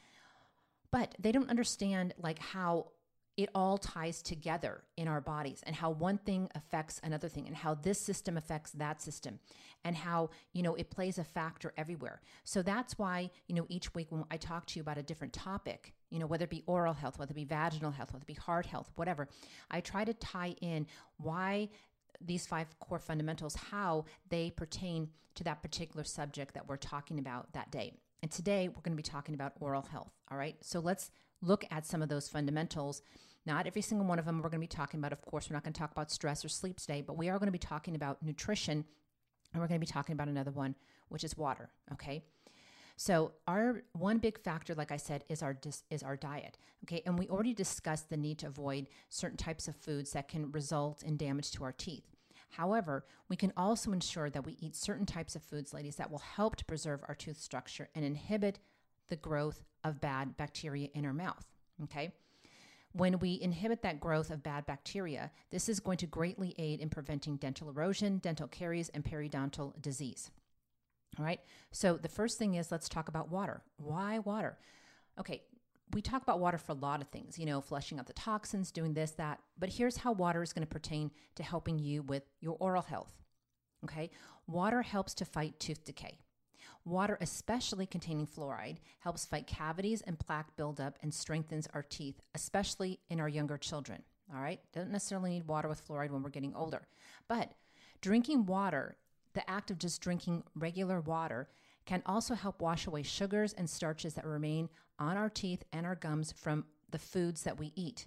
But 0.91 1.15
they 1.19 1.33
don't 1.33 1.51
understand 1.51 2.15
like 2.19 2.39
how 2.39 2.93
it 3.37 3.49
all 3.55 3.79
ties 3.79 4.23
together 4.23 4.83
in 4.97 5.09
our 5.09 5.21
bodies 5.21 5.63
and 5.65 5.75
how 5.75 5.91
one 5.91 6.19
thing 6.19 6.49
affects 6.55 7.01
another 7.03 7.29
thing 7.29 7.47
and 7.47 7.57
how 7.57 7.75
this 7.75 7.99
system 7.99 8.37
affects 8.37 8.73
that 8.73 9.01
system 9.01 9.39
and 9.85 9.97
how 9.97 10.31
you 10.53 10.63
know 10.63 10.75
it 10.75 10.91
plays 10.91 11.19
a 11.19 11.25
factor 11.25 11.73
everywhere. 11.77 12.21
So 12.45 12.63
that's 12.63 12.99
why 12.99 13.31
you 13.49 13.55
know 13.55 13.67
each 13.69 13.95
week 13.95 14.09
when 14.11 14.25
i 14.31 14.37
talk 14.37 14.67
to 14.67 14.79
you 14.79 14.83
about 14.83 14.99
a 14.99 15.03
different 15.03 15.33
topic 15.33 15.95
you 16.11 16.19
know 16.19 16.27
whether 16.27 16.45
it 16.45 16.51
be 16.51 16.63
oral 16.67 16.93
health 16.93 17.19
whether 17.19 17.33
it 17.33 17.35
be 17.35 17.45
vaginal 17.45 17.91
health 17.91 18.13
whether 18.13 18.23
it 18.23 18.27
be 18.27 18.35
heart 18.35 18.67
health 18.67 18.91
whatever 18.97 19.29
i 19.71 19.81
try 19.81 20.05
to 20.05 20.13
tie 20.15 20.55
in 20.61 20.87
why 21.17 21.69
these 22.21 22.47
five 22.47 22.67
core 22.79 22.99
fundamentals 22.99 23.55
how 23.55 24.05
they 24.29 24.51
pertain 24.51 25.09
to 25.35 25.45
that 25.45 25.63
particular 25.63 26.05
subject 26.05 26.55
that 26.55 26.69
we're 26.69 26.77
talking 26.77 27.19
about 27.19 27.53
that 27.53 27.71
day. 27.71 27.93
And 28.23 28.31
today 28.31 28.69
we're 28.69 28.83
going 28.83 28.97
to 28.97 28.97
be 28.97 29.03
talking 29.03 29.35
about 29.35 29.53
oral 29.61 29.83
health 29.83 30.13
all 30.31 30.39
right? 30.39 30.57
So 30.63 30.81
let's 30.81 31.11
look 31.43 31.65
at 31.71 31.85
some 31.85 32.03
of 32.03 32.09
those 32.09 32.29
fundamentals. 32.29 33.03
Not 33.45 33.67
every 33.67 33.83
single 33.83 34.07
one 34.07 34.19
of 34.19 34.25
them 34.25 34.37
we're 34.37 34.49
going 34.49 34.61
to 34.61 34.61
be 34.61 34.67
talking 34.67 35.01
about. 35.01 35.13
Of 35.13 35.23
course, 35.23 35.51
we're 35.51 35.55
not 35.55 35.65
going 35.65 35.73
to 35.73 35.81
talk 35.81 35.93
about 35.93 36.11
stress 36.11 36.45
or 36.45 36.49
sleep 36.49 36.79
today, 36.79 37.03
but 37.03 37.19
we 37.19 37.29
are 37.29 37.39
going 37.39 37.49
to 37.49 37.53
be 37.53 37.59
talking 37.59 37.97
about 37.97 38.23
nutrition 38.23 38.85
and 39.53 39.61
we're 39.61 39.69
going 39.69 39.81
to 39.81 39.87
be 39.87 39.93
talking 39.93 40.13
about 40.15 40.29
another 40.29 40.51
one, 40.51 40.75
which 41.09 41.25
is 41.25 41.37
water. 41.37 41.71
Okay. 41.93 42.25
So 42.97 43.33
our 43.49 43.83
one 43.93 44.19
big 44.19 44.39
factor, 44.39 44.75
like 44.75 44.93
I 44.93 44.97
said, 44.97 45.25
is 45.29 45.43
our 45.43 45.59
is 45.91 46.03
our 46.03 46.17
diet. 46.17 46.59
Okay, 46.85 47.03
and 47.07 47.19
we 47.19 47.29
already 47.29 47.55
discussed 47.55 48.11
the 48.11 48.17
need 48.17 48.39
to 48.41 48.47
avoid 48.47 48.89
certain 49.09 49.37
types 49.37 49.67
of 49.67 49.77
foods 49.77 50.13
that 50.13 50.29
can 50.29 50.53
result 50.53 51.03
in 51.03 51.17
damage 51.17 51.51
to 51.53 51.65
our 51.65 51.73
teeth. 51.73 52.05
However, 52.51 53.05
we 53.29 53.37
can 53.37 53.53
also 53.57 53.93
ensure 53.93 54.29
that 54.29 54.45
we 54.45 54.59
eat 54.61 54.77
certain 54.77 55.07
types 55.07 55.35
of 55.35 55.43
foods, 55.43 55.73
ladies, 55.73 55.97
that 55.97 56.11
will 56.11 56.19
help 56.19 56.57
to 56.57 56.65
preserve 56.65 57.01
our 57.09 57.15
tooth 57.15 57.41
structure 57.41 57.89
and 57.95 58.05
inhibit 58.05 58.59
the 59.13 59.17
growth 59.17 59.63
of 59.85 60.01
bad 60.01 60.39
bacteria 60.39 60.89
in 60.95 61.05
our 61.05 61.13
mouth. 61.13 61.45
Okay. 61.83 62.15
When 62.93 63.19
we 63.19 63.39
inhibit 63.43 63.83
that 63.83 64.01
growth 64.01 64.31
of 64.31 64.43
bad 64.43 64.65
bacteria, 64.65 65.31
this 65.51 65.69
is 65.69 65.81
going 65.81 65.99
to 65.99 66.07
greatly 66.07 66.55
aid 66.57 66.81
in 66.81 66.89
preventing 66.89 67.37
dental 67.37 67.69
erosion, 67.69 68.17
dental 68.19 68.49
caries, 68.49 68.89
and 68.89 69.05
periodontal 69.05 69.81
disease. 69.83 70.31
All 71.19 71.27
right. 71.27 71.41
So 71.73 71.99
the 71.99 72.09
first 72.09 72.39
thing 72.39 72.55
is 72.55 72.73
let's 72.73 72.89
talk 72.89 73.09
about 73.09 73.31
water. 73.31 73.61
Why 73.77 74.19
water? 74.21 74.57
Okay. 75.21 75.43
We 75.93 76.01
talk 76.01 76.23
about 76.23 76.41
water 76.41 76.57
for 76.57 76.73
a 76.73 76.77
lot 76.77 77.03
of 77.03 77.09
things, 77.09 77.39
you 77.39 77.45
know, 77.45 77.61
flushing 77.61 77.99
out 77.99 78.07
the 78.07 78.15
toxins, 78.15 78.71
doing 78.71 78.95
this, 78.95 79.11
that. 79.13 79.41
But 79.59 79.69
here's 79.69 79.99
how 79.99 80.13
water 80.13 80.43
is 80.43 80.55
going 80.55 80.67
to 80.67 80.73
pertain 80.73 81.11
to 81.35 81.43
helping 81.43 81.79
you 81.79 82.01
with 82.01 82.23
your 82.41 82.57
oral 82.61 82.81
health. 82.81 83.13
Okay. 83.85 84.11
Water 84.47 84.81
helps 84.81 85.13
to 85.15 85.27
fight 85.27 85.61
tooth 85.61 85.85
decay. 85.85 86.17
Water, 86.85 87.17
especially 87.21 87.87
containing 87.87 88.27
fluoride, 88.27 88.79
helps 89.01 89.25
fight 89.25 89.47
cavities 89.47 90.03
and 90.03 90.19
plaque 90.19 90.57
buildup 90.57 90.99
and 91.03 91.15
strengthens 91.15 91.69
our 91.75 91.83
teeth, 91.83 92.21
especially 92.35 92.99
in 93.09 93.21
our 93.21 93.29
younger 93.29 93.57
children. 93.57 94.03
All 94.35 94.41
right, 94.41 94.61
don't 94.73 94.91
necessarily 94.91 95.31
need 95.31 95.47
water 95.47 95.69
with 95.69 95.87
fluoride 95.87 96.11
when 96.11 96.23
we're 96.23 96.31
getting 96.31 96.55
older, 96.55 96.89
but 97.29 97.53
drinking 98.01 98.47
water, 98.47 98.97
the 99.35 99.49
act 99.49 99.71
of 99.71 99.79
just 99.79 100.01
drinking 100.01 100.43
regular 100.57 101.01
water, 101.01 101.49
can 101.85 102.03
also 102.07 102.35
help 102.35 102.61
wash 102.61 102.87
away 102.87 103.03
sugars 103.03 103.53
and 103.53 103.69
starches 103.69 104.15
that 104.15 104.25
remain 104.25 104.69
on 104.99 105.17
our 105.17 105.29
teeth 105.29 105.65
and 105.73 105.87
our 105.87 105.95
gums 105.95 106.33
from 106.33 106.65
the 106.91 106.99
foods 106.99 107.43
that 107.43 107.59
we 107.59 107.73
eat. 107.77 108.07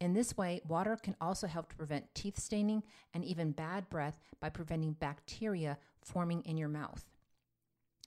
In 0.00 0.12
this 0.12 0.36
way, 0.36 0.60
water 0.66 0.96
can 0.96 1.16
also 1.20 1.46
help 1.46 1.68
to 1.70 1.76
prevent 1.76 2.14
teeth 2.14 2.38
staining 2.38 2.82
and 3.12 3.24
even 3.24 3.52
bad 3.52 3.88
breath 3.88 4.18
by 4.40 4.50
preventing 4.50 4.92
bacteria 4.92 5.78
forming 6.02 6.42
in 6.42 6.56
your 6.56 6.68
mouth. 6.68 7.04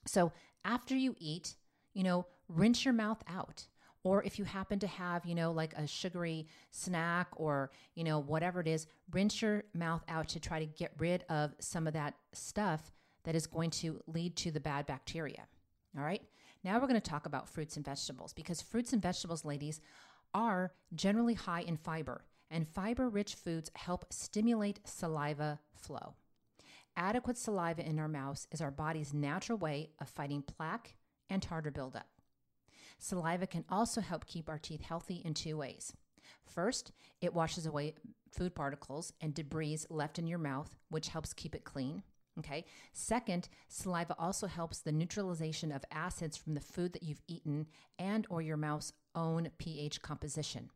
So 0.08 0.32
after 0.64 0.96
you 0.96 1.14
eat, 1.18 1.54
you 1.94 2.02
know, 2.02 2.26
rinse 2.48 2.84
your 2.84 2.94
mouth 2.94 3.22
out. 3.28 3.66
Or 4.04 4.22
if 4.22 4.38
you 4.38 4.44
happen 4.44 4.78
to 4.78 4.86
have, 4.86 5.26
you 5.26 5.34
know, 5.34 5.50
like 5.50 5.74
a 5.74 5.86
sugary 5.86 6.46
snack 6.70 7.28
or, 7.36 7.72
you 7.94 8.04
know, 8.04 8.20
whatever 8.20 8.60
it 8.60 8.68
is, 8.68 8.86
rinse 9.10 9.42
your 9.42 9.64
mouth 9.74 10.02
out 10.08 10.28
to 10.28 10.40
try 10.40 10.60
to 10.60 10.66
get 10.66 10.92
rid 10.98 11.24
of 11.28 11.54
some 11.58 11.86
of 11.86 11.92
that 11.94 12.14
stuff 12.32 12.92
that 13.24 13.34
is 13.34 13.46
going 13.46 13.70
to 13.70 14.00
lead 14.06 14.36
to 14.36 14.50
the 14.50 14.60
bad 14.60 14.86
bacteria. 14.86 15.46
All 15.96 16.04
right. 16.04 16.22
Now 16.64 16.74
we're 16.74 16.86
going 16.86 17.00
to 17.00 17.10
talk 17.10 17.26
about 17.26 17.48
fruits 17.48 17.76
and 17.76 17.84
vegetables 17.84 18.32
because 18.32 18.62
fruits 18.62 18.92
and 18.92 19.02
vegetables, 19.02 19.44
ladies, 19.44 19.80
are 20.32 20.72
generally 20.94 21.34
high 21.34 21.62
in 21.62 21.76
fiber, 21.76 22.24
and 22.50 22.68
fiber 22.68 23.08
rich 23.08 23.34
foods 23.34 23.70
help 23.74 24.06
stimulate 24.10 24.80
saliva 24.84 25.58
flow. 25.74 26.14
Adequate 26.98 27.38
saliva 27.38 27.86
in 27.86 28.00
our 28.00 28.08
mouths 28.08 28.48
is 28.50 28.60
our 28.60 28.72
body's 28.72 29.14
natural 29.14 29.56
way 29.56 29.90
of 30.00 30.08
fighting 30.08 30.42
plaque 30.42 30.96
and 31.30 31.40
tartar 31.40 31.70
buildup. 31.70 32.08
Saliva 32.98 33.46
can 33.46 33.64
also 33.68 34.00
help 34.00 34.26
keep 34.26 34.48
our 34.48 34.58
teeth 34.58 34.82
healthy 34.82 35.22
in 35.24 35.32
two 35.32 35.56
ways. 35.56 35.92
First, 36.44 36.90
it 37.20 37.32
washes 37.32 37.66
away 37.66 37.94
food 38.32 38.52
particles 38.56 39.12
and 39.20 39.32
debris 39.32 39.78
left 39.88 40.18
in 40.18 40.26
your 40.26 40.40
mouth, 40.40 40.74
which 40.90 41.10
helps 41.10 41.32
keep 41.32 41.54
it 41.54 41.62
clean. 41.62 42.02
Okay. 42.36 42.64
Second, 42.92 43.48
saliva 43.68 44.16
also 44.18 44.48
helps 44.48 44.80
the 44.80 44.90
neutralization 44.90 45.70
of 45.70 45.84
acids 45.92 46.36
from 46.36 46.54
the 46.54 46.60
food 46.60 46.92
that 46.94 47.04
you've 47.04 47.22
eaten 47.28 47.66
and 48.00 48.26
or 48.28 48.42
your 48.42 48.56
mouth's 48.56 48.92
own 49.14 49.50
pH 49.58 50.02
composition. 50.02 50.70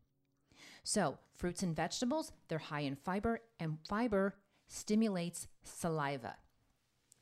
So, 0.85 1.17
fruits 1.35 1.63
and 1.63 1.75
vegetables, 1.75 2.31
they're 2.47 2.59
high 2.59 2.81
in 2.81 2.95
fiber 2.95 3.41
and 3.59 3.77
fiber 3.89 4.35
stimulates 4.67 5.47
saliva. 5.63 6.35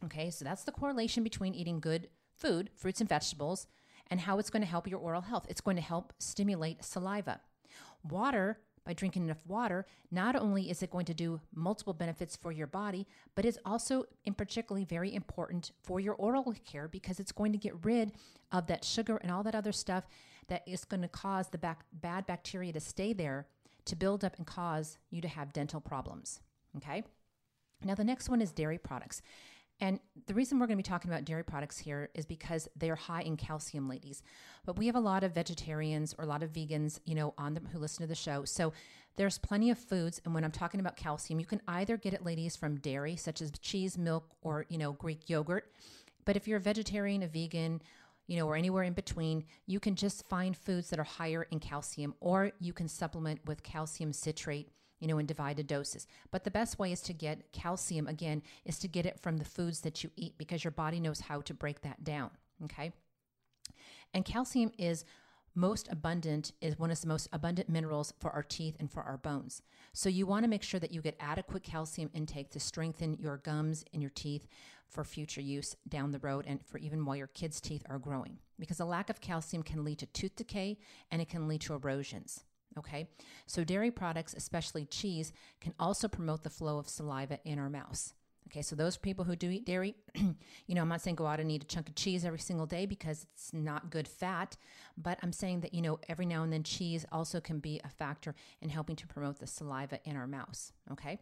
Okay, 0.06 0.30
so 0.30 0.44
that's 0.44 0.64
the 0.64 0.72
correlation 0.72 1.24
between 1.24 1.54
eating 1.54 1.80
good 1.80 2.10
food, 2.36 2.72
fruits 2.76 3.02
and 3.02 3.10
vegetables, 3.10 3.68
and 4.10 4.20
how 4.20 4.40
it's 4.40 4.50
going 4.50 4.64
to 4.64 4.68
help 4.68 4.88
your 4.88 5.00
oral 5.00 5.22
health. 5.22 5.46
It's 5.48 5.62
going 5.62 5.78
to 5.78 5.82
help 5.82 6.14
stimulate 6.20 6.84
saliva. 6.84 7.40
Water, 8.10 8.60
by 8.84 8.94
drinking 8.94 9.24
enough 9.24 9.46
water, 9.46 9.86
not 10.10 10.36
only 10.36 10.70
is 10.70 10.82
it 10.82 10.90
going 10.90 11.06
to 11.06 11.14
do 11.14 11.40
multiple 11.54 11.94
benefits 11.94 12.36
for 12.36 12.52
your 12.52 12.66
body, 12.66 13.06
but 13.36 13.46
it's 13.46 13.60
also 13.64 14.06
in 14.26 14.34
particularly 14.34 14.86
very 14.86 15.14
important 15.14 15.72
for 15.84 16.00
your 16.00 16.16
oral 16.16 16.54
care 16.66 16.88
because 16.88 17.20
it's 17.20 17.32
going 17.32 17.52
to 17.52 17.60
get 17.60 17.86
rid 17.86 18.12
of 18.52 18.68
that 18.68 18.84
sugar 18.84 19.18
and 19.18 19.32
all 19.32 19.44
that 19.44 19.56
other 19.56 19.72
stuff 19.72 20.06
that 20.48 20.64
is 20.68 20.84
going 20.84 21.02
to 21.02 21.08
cause 21.08 21.50
the 21.50 21.76
bad 21.94 22.26
bacteria 22.26 22.74
to 22.74 22.80
stay 22.80 23.14
there 23.14 23.46
to 23.86 23.96
build 23.96 24.26
up 24.26 24.36
and 24.38 24.48
cause 24.48 24.98
you 25.10 25.22
to 25.22 25.28
have 25.28 25.54
dental 25.54 25.80
problems. 25.80 26.42
Okay? 26.78 27.04
Now, 27.84 27.96
the 27.96 28.04
next 28.04 28.30
one 28.30 28.42
is 28.42 28.52
dairy 28.52 28.78
products. 28.78 29.22
And 29.82 30.00
the 30.28 30.36
reason 30.36 30.60
we're 30.60 30.68
going 30.68 30.78
to 30.78 30.84
be 30.84 30.88
talking 30.88 31.10
about 31.10 31.26
dairy 31.26 31.44
products 31.44 31.80
here 31.80 32.10
is 32.14 32.28
because 32.28 32.70
they're 32.76 32.96
high 32.96 33.24
in 33.24 33.36
calcium, 33.36 33.90
ladies. 33.90 34.22
But 34.64 34.78
we 34.78 34.86
have 34.86 34.96
a 34.96 35.00
lot 35.00 35.24
of 35.24 35.34
vegetarians 35.34 36.14
or 36.18 36.24
a 36.24 36.28
lot 36.28 36.44
of 36.44 36.54
vegans, 36.54 37.00
you 37.04 37.16
know, 37.16 37.34
on 37.38 37.56
them 37.56 37.68
who 37.72 37.80
listen 37.80 38.04
to 38.04 38.08
the 38.08 38.14
show. 38.14 38.46
So 38.46 38.74
there's 39.16 39.40
plenty 39.40 39.72
of 39.72 39.80
foods. 39.80 40.22
And 40.24 40.36
when 40.36 40.44
I'm 40.44 40.52
talking 40.52 40.80
about 40.80 40.98
calcium, 40.98 41.40
you 41.40 41.48
can 41.48 41.62
either 41.68 41.98
get 41.98 42.14
it, 42.14 42.24
ladies, 42.24 42.56
from 42.56 42.80
dairy, 42.80 43.16
such 43.16 43.42
as 43.42 43.52
cheese, 43.60 43.98
milk, 43.98 44.30
or, 44.44 44.68
you 44.70 44.78
know, 44.78 44.94
Greek 44.94 45.28
yogurt. 45.28 45.72
But 46.26 46.36
if 46.36 46.48
you're 46.48 46.58
a 46.58 46.62
vegetarian, 46.62 47.24
a 47.24 47.28
vegan, 47.28 47.82
you 48.28 48.38
know, 48.38 48.48
or 48.48 48.56
anywhere 48.56 48.84
in 48.84 48.94
between, 48.94 49.46
you 49.66 49.80
can 49.80 49.96
just 49.96 50.30
find 50.30 50.56
foods 50.56 50.92
that 50.92 51.00
are 51.00 51.04
higher 51.04 51.48
in 51.50 51.60
calcium, 51.60 52.14
or 52.20 52.52
you 52.60 52.72
can 52.72 52.88
supplement 52.88 53.40
with 53.48 53.64
calcium 53.64 54.14
citrate 54.14 54.70
you 55.02 55.08
know, 55.08 55.18
in 55.18 55.26
divided 55.26 55.68
doses. 55.68 56.08
But 56.32 56.46
the 56.46 56.52
best 56.52 56.80
way 56.80 56.94
is 56.94 57.02
to 57.02 57.14
get 57.14 57.52
calcium, 57.52 58.08
again, 58.08 58.44
is 58.64 58.80
to 58.80 58.88
get 58.88 59.06
it 59.06 59.20
from 59.20 59.38
the 59.38 59.46
foods 59.46 59.82
that 59.82 60.04
you 60.04 60.12
eat 60.16 60.38
because 60.38 60.64
your 60.64 60.72
body 60.72 61.02
knows 61.02 61.20
how 61.20 61.42
to 61.42 61.54
break 61.54 61.82
that 61.82 62.06
down. 62.06 62.30
Okay. 62.64 62.94
And 64.14 64.24
calcium 64.24 64.72
is 64.78 65.04
most 65.54 65.90
abundant 65.92 66.54
is 66.62 66.80
one 66.80 66.92
of 66.92 67.02
the 67.02 67.08
most 67.08 67.28
abundant 67.34 67.68
minerals 67.68 68.14
for 68.20 68.32
our 68.32 68.44
teeth 68.44 68.78
and 68.80 68.90
for 68.90 69.04
our 69.04 69.18
bones. 69.18 69.62
So 69.92 70.08
you 70.08 70.26
want 70.26 70.46
to 70.46 70.50
make 70.50 70.64
sure 70.64 70.80
that 70.80 70.92
you 70.92 71.02
get 71.02 71.18
adequate 71.20 71.64
calcium 71.64 72.10
intake 72.14 72.52
to 72.52 72.60
strengthen 72.60 73.18
your 73.18 73.38
gums 73.38 73.84
and 73.92 74.02
your 74.02 74.12
teeth 74.12 74.48
for 74.88 75.04
future 75.04 75.42
use 75.42 75.76
down 75.90 76.12
the 76.12 76.20
road 76.20 76.46
and 76.48 76.66
for 76.66 76.78
even 76.78 77.04
while 77.04 77.16
your 77.16 77.28
kids' 77.28 77.60
teeth 77.60 77.84
are 77.90 78.00
growing. 78.00 78.38
Because 78.60 78.80
a 78.80 78.86
lack 78.86 79.10
of 79.10 79.20
calcium 79.20 79.64
can 79.64 79.84
lead 79.84 80.00
to 80.00 80.06
tooth 80.06 80.36
decay 80.36 80.78
and 81.10 81.22
it 81.22 81.28
can 81.30 81.48
lead 81.48 81.62
to 81.62 81.74
erosions. 81.74 82.44
Okay, 82.78 83.10
so 83.48 83.64
dairy 83.64 83.92
products, 83.92 84.34
especially 84.34 84.86
cheese, 84.86 85.34
can 85.60 85.74
also 85.80 86.08
promote 86.08 86.44
the 86.44 86.50
flow 86.50 86.78
of 86.78 86.88
saliva 86.88 87.40
in 87.44 87.60
our 87.60 87.70
mouths. 87.70 88.14
Okay, 88.48 88.62
so 88.62 88.76
those 88.76 88.98
people 88.98 89.24
who 89.24 89.36
do 89.36 89.50
eat 89.50 89.66
dairy, 89.66 89.96
you 90.16 90.76
know, 90.76 90.82
I'm 90.82 90.90
not 90.90 91.02
saying 91.02 91.16
go 91.16 91.26
out 91.26 91.40
and 91.40 91.52
eat 91.52 91.64
a 91.64 91.68
chunk 91.68 91.88
of 91.88 91.96
cheese 91.96 92.26
every 92.26 92.40
single 92.40 92.66
day 92.66 92.86
because 92.86 93.26
it's 93.34 93.54
not 93.54 93.90
good 93.90 94.08
fat, 94.08 94.58
but 94.98 95.18
I'm 95.24 95.32
saying 95.32 95.62
that, 95.62 95.74
you 95.74 95.82
know, 95.82 96.00
every 96.10 96.26
now 96.26 96.44
and 96.44 96.52
then 96.52 96.64
cheese 96.64 97.06
also 97.12 97.40
can 97.40 97.60
be 97.60 97.80
a 97.84 97.90
factor 97.90 98.36
in 98.62 98.70
helping 98.70 98.96
to 98.98 99.08
promote 99.08 99.40
the 99.40 99.48
saliva 99.48 100.00
in 100.04 100.18
our 100.18 100.28
mouths. 100.28 100.74
Okay. 100.92 101.20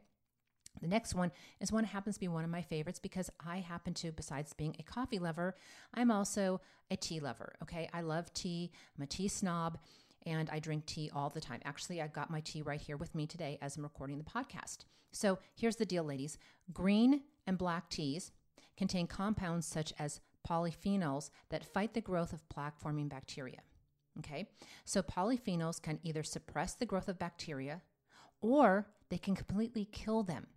The 0.81 0.87
next 0.87 1.13
one 1.13 1.31
is 1.59 1.71
one 1.71 1.83
that 1.83 1.89
happens 1.89 2.15
to 2.15 2.19
be 2.19 2.27
one 2.27 2.43
of 2.43 2.49
my 2.49 2.61
favorites 2.61 2.99
because 2.99 3.29
I 3.45 3.57
happen 3.57 3.93
to, 3.95 4.11
besides 4.11 4.53
being 4.53 4.75
a 4.79 4.83
coffee 4.83 5.19
lover, 5.19 5.55
I'm 5.93 6.09
also 6.09 6.61
a 6.89 6.95
tea 6.95 7.19
lover. 7.19 7.53
Okay. 7.61 7.89
I 7.93 8.01
love 8.01 8.33
tea. 8.33 8.71
I'm 8.97 9.03
a 9.03 9.07
tea 9.07 9.27
snob 9.27 9.77
and 10.25 10.49
I 10.49 10.59
drink 10.59 10.85
tea 10.85 11.09
all 11.13 11.29
the 11.29 11.41
time. 11.41 11.61
Actually, 11.65 12.01
I 12.01 12.07
got 12.07 12.29
my 12.29 12.41
tea 12.41 12.61
right 12.61 12.81
here 12.81 12.97
with 12.97 13.15
me 13.15 13.25
today 13.25 13.57
as 13.61 13.77
I'm 13.77 13.83
recording 13.83 14.17
the 14.17 14.23
podcast. 14.23 14.85
So 15.11 15.39
here's 15.55 15.77
the 15.77 15.85
deal, 15.85 16.03
ladies 16.03 16.37
green 16.71 17.21
and 17.47 17.57
black 17.57 17.89
teas 17.89 18.31
contain 18.77 19.07
compounds 19.07 19.65
such 19.67 19.93
as 19.99 20.21
polyphenols 20.47 21.29
that 21.49 21.65
fight 21.65 21.93
the 21.93 22.01
growth 22.01 22.33
of 22.33 22.47
plaque 22.49 22.79
forming 22.79 23.07
bacteria. 23.07 23.61
Okay, 24.19 24.49
so 24.85 25.01
polyphenols 25.01 25.81
can 25.81 25.99
either 26.03 26.23
suppress 26.23 26.73
the 26.73 26.85
growth 26.85 27.07
of 27.07 27.19
bacteria 27.19 27.81
or 28.41 28.87
they 29.09 29.17
can 29.17 29.35
completely 29.35 29.85
kill 29.91 30.23
them, 30.23 30.47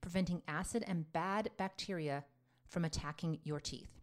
preventing 0.00 0.42
acid 0.48 0.84
and 0.86 1.10
bad 1.12 1.50
bacteria 1.56 2.24
from 2.68 2.84
attacking 2.84 3.38
your 3.44 3.60
teeth. 3.60 3.95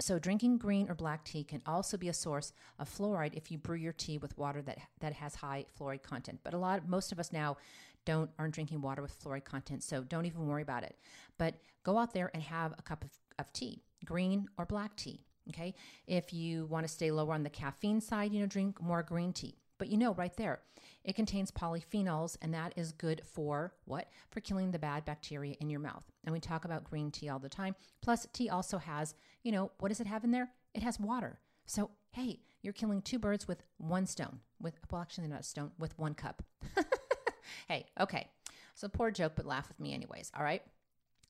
So, 0.00 0.18
drinking 0.18 0.58
green 0.58 0.90
or 0.90 0.94
black 0.94 1.24
tea 1.24 1.44
can 1.44 1.62
also 1.66 1.96
be 1.96 2.08
a 2.08 2.14
source 2.14 2.52
of 2.78 2.88
fluoride 2.88 3.34
if 3.34 3.50
you 3.50 3.58
brew 3.58 3.76
your 3.76 3.92
tea 3.92 4.18
with 4.18 4.36
water 4.36 4.60
that 4.62 4.78
that 5.00 5.12
has 5.14 5.36
high 5.36 5.66
fluoride 5.78 6.02
content. 6.02 6.40
But 6.42 6.54
a 6.54 6.58
lot, 6.58 6.78
of, 6.78 6.88
most 6.88 7.12
of 7.12 7.20
us 7.20 7.32
now 7.32 7.56
don't 8.04 8.30
aren't 8.38 8.54
drinking 8.54 8.80
water 8.80 9.02
with 9.02 9.18
fluoride 9.22 9.44
content, 9.44 9.82
so 9.82 10.02
don't 10.02 10.26
even 10.26 10.46
worry 10.46 10.62
about 10.62 10.82
it. 10.82 10.96
But 11.38 11.54
go 11.84 11.98
out 11.98 12.12
there 12.12 12.30
and 12.34 12.42
have 12.42 12.72
a 12.76 12.82
cup 12.82 13.04
of, 13.04 13.10
of 13.38 13.52
tea, 13.52 13.82
green 14.04 14.48
or 14.58 14.66
black 14.66 14.96
tea. 14.96 15.20
Okay, 15.50 15.74
if 16.06 16.32
you 16.32 16.66
want 16.66 16.86
to 16.86 16.92
stay 16.92 17.10
lower 17.10 17.34
on 17.34 17.42
the 17.42 17.50
caffeine 17.50 18.00
side, 18.00 18.32
you 18.32 18.40
know, 18.40 18.46
drink 18.46 18.80
more 18.82 19.02
green 19.02 19.32
tea. 19.32 19.58
But 19.78 19.88
you 19.88 19.96
know, 19.96 20.14
right 20.14 20.34
there, 20.36 20.60
it 21.04 21.14
contains 21.14 21.50
polyphenols, 21.50 22.36
and 22.40 22.54
that 22.54 22.72
is 22.76 22.92
good 22.92 23.22
for 23.24 23.74
what? 23.84 24.08
For 24.30 24.40
killing 24.40 24.70
the 24.70 24.78
bad 24.78 25.04
bacteria 25.04 25.54
in 25.60 25.68
your 25.68 25.80
mouth. 25.80 26.04
And 26.24 26.32
we 26.32 26.40
talk 26.40 26.64
about 26.64 26.84
green 26.84 27.10
tea 27.10 27.28
all 27.28 27.38
the 27.38 27.48
time. 27.48 27.76
Plus, 28.00 28.26
tea 28.32 28.48
also 28.48 28.78
has, 28.78 29.14
you 29.42 29.52
know, 29.52 29.70
what 29.78 29.90
does 29.90 30.00
it 30.00 30.06
have 30.06 30.24
in 30.24 30.30
there? 30.30 30.50
It 30.74 30.82
has 30.82 30.98
water. 30.98 31.38
So, 31.66 31.90
hey, 32.12 32.40
you're 32.62 32.72
killing 32.72 33.02
two 33.02 33.18
birds 33.18 33.46
with 33.46 33.62
one 33.76 34.06
stone. 34.06 34.40
With 34.60 34.78
well, 34.90 35.02
actually, 35.02 35.28
not 35.28 35.40
a 35.40 35.44
stone, 35.44 35.72
with 35.78 35.98
one 35.98 36.14
cup. 36.14 36.42
hey, 37.68 37.86
okay. 38.00 38.28
So, 38.74 38.88
poor 38.88 39.10
joke, 39.10 39.32
but 39.36 39.46
laugh 39.46 39.68
with 39.68 39.78
me 39.78 39.92
anyways. 39.92 40.32
All 40.36 40.44
right. 40.44 40.62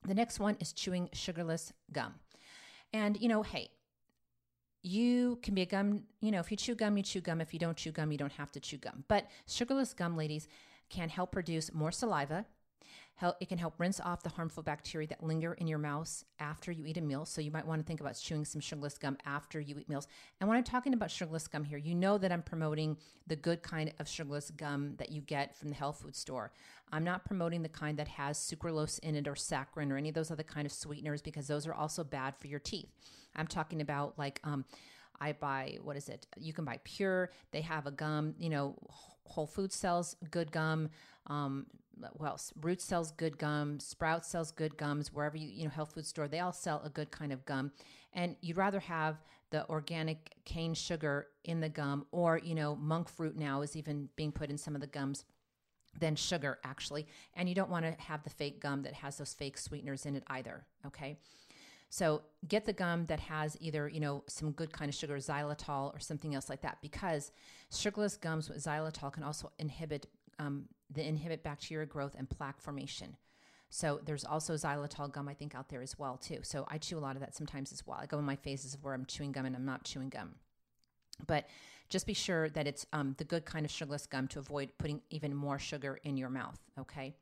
The 0.07 0.15
next 0.15 0.39
one 0.39 0.57
is 0.61 0.73
chewing 0.73 1.09
sugarless 1.13 1.73
gum. 1.93 2.15
And, 2.93 3.21
you 3.21 3.29
know, 3.29 3.43
hey, 3.43 3.71
you 4.85 5.39
can 5.43 5.55
be 5.55 5.63
a 5.63 5.67
gum, 5.67 6.03
you 6.21 6.31
know, 6.31 6.41
if 6.41 6.51
you 6.51 6.57
chew 6.57 6.75
gum, 6.75 6.97
you 6.97 7.03
chew 7.03 7.21
gum. 7.21 7.41
If 7.41 7.53
you 7.55 7.59
don't 7.59 7.77
chew 7.77 7.91
gum, 7.91 8.13
you 8.13 8.19
don't 8.19 8.33
have 8.33 8.53
to 8.53 8.61
chew 8.61 8.77
gum. 8.77 9.05
But 9.09 9.27
sugarless 9.47 9.95
gum, 9.95 10.17
ladies, 10.17 10.47
can 10.91 11.09
help 11.09 11.33
produce 11.33 11.73
more 11.73 11.91
saliva. 11.91 12.45
It 13.41 13.49
can 13.49 13.59
help 13.59 13.75
rinse 13.79 14.01
off 14.01 14.23
the 14.23 14.29
harmful 14.29 14.63
bacteria 14.63 15.09
that 15.09 15.23
linger 15.23 15.55
in 15.55 15.67
your 15.67 15.79
mouth 15.79 16.25
after 16.39 16.71
you 16.71 16.85
eat 16.85 16.99
a 16.99 17.01
meal. 17.01 17.25
So 17.25 17.41
you 17.41 17.51
might 17.51 17.67
want 17.67 17.81
to 17.81 17.87
think 17.87 18.01
about 18.01 18.17
chewing 18.17 18.45
some 18.45 18.61
sugarless 18.61 18.99
gum 18.99 19.17
after 19.25 19.61
you 19.61 19.79
eat 19.79 19.89
meals. 19.89 20.07
And 20.41 20.49
when 20.49 20.59
I'm 20.59 20.65
talking 20.65 20.93
about 20.93 21.11
sugarless 21.11 21.49
gum 21.49 21.65
here, 21.65 21.79
you 21.79 21.95
know 21.95 22.19
that 22.19 22.33
I'm 22.33 22.43
promoting 22.43 22.99
the 23.27 23.37
good 23.37 23.63
kind 23.63 23.93
of 23.99 24.09
sugarless 24.09 24.51
gum 24.51 24.97
that 24.99 25.11
you 25.11 25.23
get 25.23 25.57
from 25.57 25.71
the 25.71 25.75
health 25.75 26.01
food 26.03 26.17
store. 26.17 26.53
I'm 26.93 27.05
not 27.05 27.25
promoting 27.25 27.63
the 27.63 27.69
kind 27.69 27.99
that 27.99 28.09
has 28.09 28.39
sucralose 28.39 28.99
in 28.99 29.15
it 29.15 29.27
or 29.27 29.35
saccharin 29.35 29.91
or 29.91 29.97
any 29.97 30.11
of 30.11 30.15
those 30.15 30.31
other 30.31 30.43
kind 30.43 30.67
of 30.67 30.73
sweeteners 30.73 31.23
because 31.23 31.47
those 31.47 31.67
are 31.67 31.75
also 31.75 32.05
bad 32.05 32.37
for 32.37 32.47
your 32.47 32.61
teeth. 32.61 32.91
I'm 33.35 33.47
talking 33.47 33.81
about 33.81 34.19
like 34.19 34.41
um, 34.45 34.65
I 35.21 35.33
buy, 35.33 35.79
what 35.83 35.97
is 35.97 36.09
it? 36.09 36.27
You 36.37 36.53
can 36.53 36.65
buy 36.65 36.81
Pure. 36.85 37.31
They 37.53 37.63
have 37.63 37.87
a 37.87 37.91
gum, 37.91 38.35
you 38.39 38.51
know, 38.51 38.77
Whole 39.25 39.47
Foods 39.47 39.75
sells 39.75 40.17
good 40.31 40.53
gum. 40.53 40.91
Um, 41.27 41.67
else? 42.25 42.53
Root 42.61 42.81
sells 42.81 43.13
good 43.13 43.39
gum. 43.39 43.81
Sprout 43.81 44.25
sells 44.25 44.51
good 44.51 44.77
gums. 44.77 45.13
Wherever 45.13 45.37
you, 45.37 45.49
you 45.49 45.65
know, 45.65 45.71
health 45.71 45.95
food 45.95 46.07
store, 46.07 46.29
they 46.29 46.41
all 46.41 46.53
sell 46.53 46.83
a 46.85 46.91
good 46.91 47.11
kind 47.11 47.33
of 47.33 47.45
gum. 47.45 47.73
And 48.13 48.37
you'd 48.41 48.57
rather 48.57 48.81
have 48.81 49.23
the 49.51 49.69
organic 49.69 50.35
cane 50.45 50.75
sugar 50.75 51.29
in 51.45 51.61
the 51.61 51.69
gum 51.69 52.07
or, 52.11 52.39
you 52.39 52.55
know, 52.55 52.77
monk 52.77 53.09
fruit 53.09 53.37
now 53.37 53.63
is 53.63 53.77
even 53.77 54.09
being 54.17 54.33
put 54.33 54.51
in 54.51 54.59
some 54.59 54.75
of 54.75 54.81
the 54.81 54.87
gums 54.87 55.25
than 56.01 56.17
sugar 56.17 56.59
actually 56.65 57.07
and 57.35 57.49
you 57.49 57.55
don't 57.55 57.71
want 57.71 57.85
to 57.85 57.93
have 58.03 58.21
the 58.25 58.31
fake 58.31 58.61
gum 58.61 58.83
that 58.83 58.93
has 58.93 59.17
those 59.17 59.33
fake 59.33 59.57
sweeteners 59.57 60.07
in 60.07 60.17
it 60.17 60.25
either 60.27 60.65
okay 60.85 61.17
so 61.95 62.23
get 62.49 62.65
the 62.65 62.73
gum 62.73 63.07
that 63.07 63.21
has 63.21 63.57
either, 63.61 63.87
you 63.87 64.01
know, 64.01 64.25
some 64.27 64.51
good 64.51 64.73
kind 64.73 64.89
of 64.89 64.97
sugar, 64.97 65.17
xylitol 65.17 65.95
or 65.95 66.01
something 66.01 66.35
else 66.35 66.51
like 66.51 66.63
that, 66.63 66.79
because 66.83 67.31
sugarless 67.71 68.17
gums 68.17 68.49
with 68.49 68.59
xylitol 68.59 69.13
can 69.13 69.23
also 69.23 69.53
inhibit 69.61 70.09
um, 70.41 70.65
the 70.95 71.07
inhibit 71.07 71.43
bacteria 71.43 71.87
growth 71.87 72.15
and 72.19 72.29
plaque 72.29 72.61
formation. 72.61 73.17
So 73.71 74.01
there's 74.05 74.25
also 74.25 74.55
xylitol 74.55 75.11
gum 75.13 75.29
I 75.29 75.35
think 75.35 75.55
out 75.55 75.69
there 75.69 75.83
as 75.83 75.99
well 75.99 76.17
too. 76.17 76.39
So 76.43 76.65
I 76.69 76.79
chew 76.79 76.97
a 76.97 77.01
lot 77.01 77.17
of 77.17 77.21
that 77.21 77.35
sometimes 77.35 77.73
as 77.73 77.87
well. 77.87 77.99
I 78.01 78.07
go 78.07 78.19
in 78.19 78.25
my 78.25 78.37
phases 78.37 78.75
of 78.75 78.85
where 78.85 78.95
I'm 78.95 79.05
chewing 79.05 79.33
gum 79.33 79.47
and 79.47 79.57
I'm 79.57 79.65
not 79.65 79.85
chewing 79.85 80.11
gum. 80.11 80.37
But 81.27 81.47
just 81.89 82.07
be 82.07 82.15
sure 82.15 82.49
that 82.51 82.67
it's 82.67 82.87
um, 82.93 83.15
the 83.19 83.25
good 83.25 83.45
kind 83.45 83.65
of 83.65 83.71
sugarless 83.71 84.07
gum 84.07 84.29
to 84.29 84.39
avoid 84.39 84.71
putting 84.79 85.01
even 85.11 85.35
more 85.35 85.59
sugar 85.59 86.01
in 86.05 86.17
your 86.17 86.31
mouth. 86.31 86.59
Okay, 86.79 87.15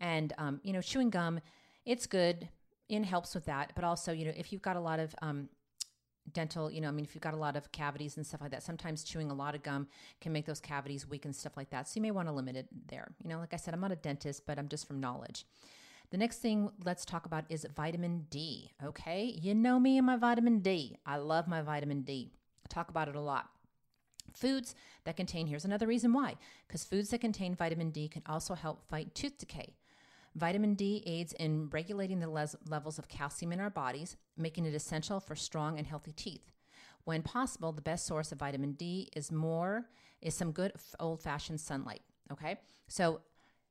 and 0.00 0.32
um, 0.38 0.60
you 0.62 0.72
know 0.72 0.80
chewing 0.80 1.10
gum, 1.10 1.40
it's 1.84 2.06
good 2.06 2.48
in 2.88 3.04
helps 3.04 3.34
with 3.34 3.44
that. 3.46 3.72
But 3.74 3.84
also, 3.84 4.12
you 4.12 4.24
know, 4.24 4.32
if 4.36 4.52
you've 4.52 4.62
got 4.62 4.76
a 4.76 4.80
lot 4.80 5.00
of 5.00 5.14
um, 5.20 5.48
dental, 6.32 6.70
you 6.70 6.80
know, 6.80 6.88
I 6.88 6.90
mean, 6.90 7.04
if 7.04 7.14
you've 7.14 7.22
got 7.22 7.34
a 7.34 7.38
lot 7.38 7.56
of 7.56 7.70
cavities 7.72 8.16
and 8.16 8.26
stuff 8.26 8.40
like 8.40 8.50
that, 8.50 8.62
sometimes 8.62 9.04
chewing 9.04 9.30
a 9.30 9.34
lot 9.34 9.54
of 9.54 9.62
gum 9.62 9.88
can 10.20 10.32
make 10.32 10.46
those 10.46 10.60
cavities 10.60 11.08
weak 11.08 11.24
and 11.24 11.34
stuff 11.34 11.56
like 11.56 11.70
that. 11.70 11.88
So 11.88 11.92
you 11.96 12.02
may 12.02 12.10
want 12.10 12.28
to 12.28 12.32
limit 12.32 12.56
it 12.56 12.68
there. 12.88 13.12
You 13.22 13.30
know, 13.30 13.38
like 13.38 13.52
I 13.54 13.56
said, 13.56 13.74
I'm 13.74 13.80
not 13.80 13.92
a 13.92 13.96
dentist, 13.96 14.46
but 14.46 14.58
I'm 14.58 14.68
just 14.68 14.86
from 14.86 15.00
knowledge. 15.00 15.44
The 16.10 16.18
next 16.18 16.38
thing 16.38 16.70
let's 16.84 17.04
talk 17.04 17.26
about 17.26 17.44
is 17.48 17.66
vitamin 17.74 18.26
D. 18.30 18.72
Okay. 18.82 19.24
You 19.40 19.54
know 19.54 19.78
me 19.80 19.98
and 19.98 20.06
my 20.06 20.16
vitamin 20.16 20.60
D. 20.60 20.96
I 21.04 21.16
love 21.16 21.48
my 21.48 21.62
vitamin 21.62 22.02
D. 22.02 22.30
I 22.64 22.68
talk 22.72 22.88
about 22.88 23.08
it 23.08 23.16
a 23.16 23.20
lot. 23.20 23.50
Foods 24.32 24.74
that 25.04 25.16
contain, 25.16 25.46
here's 25.46 25.64
another 25.64 25.86
reason 25.86 26.12
why, 26.12 26.34
because 26.66 26.84
foods 26.84 27.10
that 27.10 27.20
contain 27.20 27.54
vitamin 27.54 27.90
D 27.90 28.08
can 28.08 28.22
also 28.26 28.54
help 28.54 28.88
fight 28.88 29.14
tooth 29.14 29.38
decay. 29.38 29.74
Vitamin 30.34 30.74
D 30.74 31.02
aids 31.06 31.32
in 31.34 31.68
regulating 31.70 32.20
the 32.20 32.28
les- 32.28 32.56
levels 32.68 32.98
of 32.98 33.08
calcium 33.08 33.52
in 33.52 33.60
our 33.60 33.70
bodies, 33.70 34.16
making 34.36 34.64
it 34.64 34.74
essential 34.74 35.20
for 35.20 35.36
strong 35.36 35.78
and 35.78 35.86
healthy 35.86 36.12
teeth. 36.12 36.50
When 37.04 37.22
possible, 37.22 37.72
the 37.72 37.82
best 37.82 38.06
source 38.06 38.32
of 38.32 38.38
vitamin 38.38 38.72
D 38.72 39.10
is 39.14 39.30
more 39.30 39.86
is 40.20 40.34
some 40.34 40.52
good 40.52 40.72
old-fashioned 40.98 41.60
sunlight, 41.60 42.00
okay? 42.32 42.58
So 42.88 43.20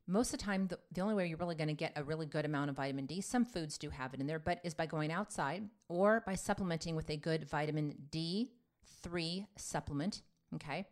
most 0.07 0.33
of 0.33 0.39
the 0.39 0.45
time, 0.45 0.67
the, 0.67 0.79
the 0.91 1.01
only 1.01 1.15
way 1.15 1.27
you're 1.27 1.37
really 1.37 1.55
going 1.55 1.67
to 1.67 1.73
get 1.73 1.93
a 1.95 2.03
really 2.03 2.25
good 2.27 2.45
amount 2.45 2.69
of 2.69 2.75
vitamin 2.75 3.07
D, 3.07 3.21
some 3.21 3.45
foods 3.45 3.77
do 3.77 3.89
have 3.89 4.13
it 4.13 4.19
in 4.19 4.27
there, 4.27 4.39
but 4.39 4.59
is 4.63 4.73
by 4.73 4.85
going 4.85 5.11
outside 5.11 5.63
or 5.89 6.23
by 6.25 6.35
supplementing 6.35 6.95
with 6.95 7.09
a 7.09 7.17
good 7.17 7.49
vitamin 7.49 7.95
D3 8.11 9.47
supplement, 9.57 10.21
okay? 10.55 10.85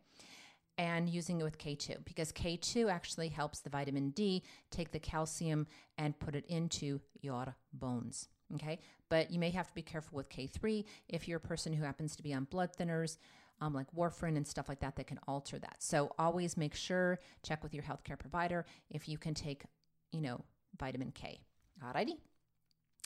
And 0.77 1.09
using 1.09 1.39
it 1.39 1.43
with 1.43 1.57
K2 1.57 2.03
because 2.05 2.31
K2 2.31 2.91
actually 2.91 3.29
helps 3.29 3.59
the 3.59 3.69
vitamin 3.69 4.09
D 4.11 4.43
take 4.69 4.91
the 4.91 4.99
calcium 4.99 5.67
and 5.97 6.17
put 6.19 6.35
it 6.35 6.45
into 6.47 6.99
your 7.21 7.55
bones. 7.73 8.29
Okay, 8.55 8.79
but 9.07 9.31
you 9.31 9.39
may 9.39 9.49
have 9.51 9.67
to 9.67 9.73
be 9.73 9.81
careful 9.81 10.17
with 10.17 10.29
K3 10.29 10.83
if 11.07 11.27
you're 11.27 11.37
a 11.37 11.39
person 11.39 11.71
who 11.71 11.83
happens 11.83 12.15
to 12.17 12.23
be 12.23 12.33
on 12.33 12.43
blood 12.45 12.71
thinners, 12.77 13.17
um, 13.61 13.73
like 13.73 13.87
warfarin 13.95 14.35
and 14.35 14.45
stuff 14.45 14.67
like 14.67 14.81
that, 14.81 14.95
that 14.97 15.07
can 15.07 15.19
alter 15.27 15.57
that. 15.59 15.77
So 15.79 16.11
always 16.19 16.57
make 16.57 16.75
sure, 16.75 17.19
check 17.43 17.63
with 17.63 17.73
your 17.73 17.83
healthcare 17.83 18.19
provider 18.19 18.65
if 18.89 19.07
you 19.07 19.17
can 19.17 19.33
take, 19.33 19.63
you 20.11 20.19
know, 20.19 20.43
vitamin 20.77 21.11
K. 21.11 21.39
Alrighty. 21.81 22.17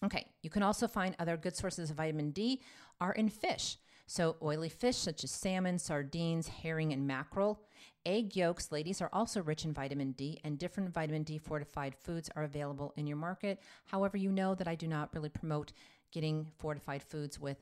Okay, 0.04 0.26
you 0.42 0.50
can 0.50 0.64
also 0.64 0.88
find 0.88 1.16
other 1.20 1.38
good 1.38 1.56
sources 1.56 1.90
of 1.90 1.98
vitamin 1.98 2.32
D 2.32 2.62
are 3.00 3.14
in 3.14 3.30
fish. 3.30 3.78
So, 4.08 4.36
oily 4.42 4.70
fish 4.70 4.98
such 4.98 5.24
as 5.24 5.32
salmon, 5.32 5.80
sardines, 5.80 6.48
herring, 6.48 6.94
and 6.94 7.08
mackerel. 7.08 7.62
Egg 8.06 8.36
yolks, 8.36 8.72
ladies, 8.72 9.02
are 9.02 9.10
also 9.12 9.42
rich 9.42 9.66
in 9.66 9.74
vitamin 9.74 10.12
D, 10.12 10.40
and 10.44 10.60
different 10.60 10.94
vitamin 10.94 11.24
D 11.24 11.40
fortified 11.40 11.96
foods 11.96 12.30
are 12.36 12.44
available 12.44 12.94
in 12.98 13.08
your 13.08 13.18
market. 13.18 13.60
However, 13.86 14.16
you 14.18 14.32
know 14.32 14.54
that 14.54 14.68
I 14.68 14.76
do 14.76 14.88
not 14.88 15.14
really 15.14 15.30
promote 15.30 15.74
getting 16.12 16.48
fortified 16.60 17.02
foods 17.02 17.40
with, 17.40 17.58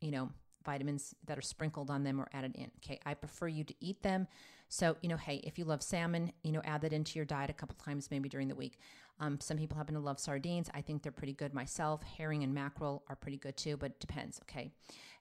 you 0.00 0.10
know, 0.10 0.30
vitamins 0.66 1.14
that 1.26 1.38
are 1.38 1.42
sprinkled 1.42 1.90
on 1.90 2.04
them 2.04 2.20
or 2.20 2.28
added 2.34 2.54
in. 2.56 2.70
Okay. 2.84 3.00
I 3.06 3.14
prefer 3.14 3.48
you 3.48 3.64
to 3.64 3.74
eat 3.80 4.02
them. 4.02 4.26
So, 4.68 4.96
you 5.00 5.08
know, 5.08 5.16
hey, 5.16 5.40
if 5.44 5.58
you 5.58 5.64
love 5.64 5.82
salmon, 5.82 6.32
you 6.42 6.52
know, 6.52 6.60
add 6.64 6.82
that 6.82 6.92
into 6.92 7.18
your 7.18 7.24
diet 7.24 7.50
a 7.50 7.54
couple 7.54 7.76
times 7.76 8.10
maybe 8.10 8.28
during 8.28 8.48
the 8.48 8.54
week. 8.54 8.78
Um, 9.20 9.40
some 9.40 9.56
people 9.56 9.78
happen 9.78 9.94
to 9.94 10.00
love 10.00 10.18
sardines. 10.18 10.68
I 10.74 10.82
think 10.82 11.02
they're 11.02 11.12
pretty 11.12 11.32
good 11.32 11.54
myself. 11.54 12.02
Herring 12.02 12.42
and 12.42 12.52
mackerel 12.52 13.04
are 13.08 13.16
pretty 13.16 13.38
good 13.38 13.56
too, 13.56 13.76
but 13.76 13.92
it 13.92 14.00
depends. 14.00 14.40
Okay. 14.42 14.72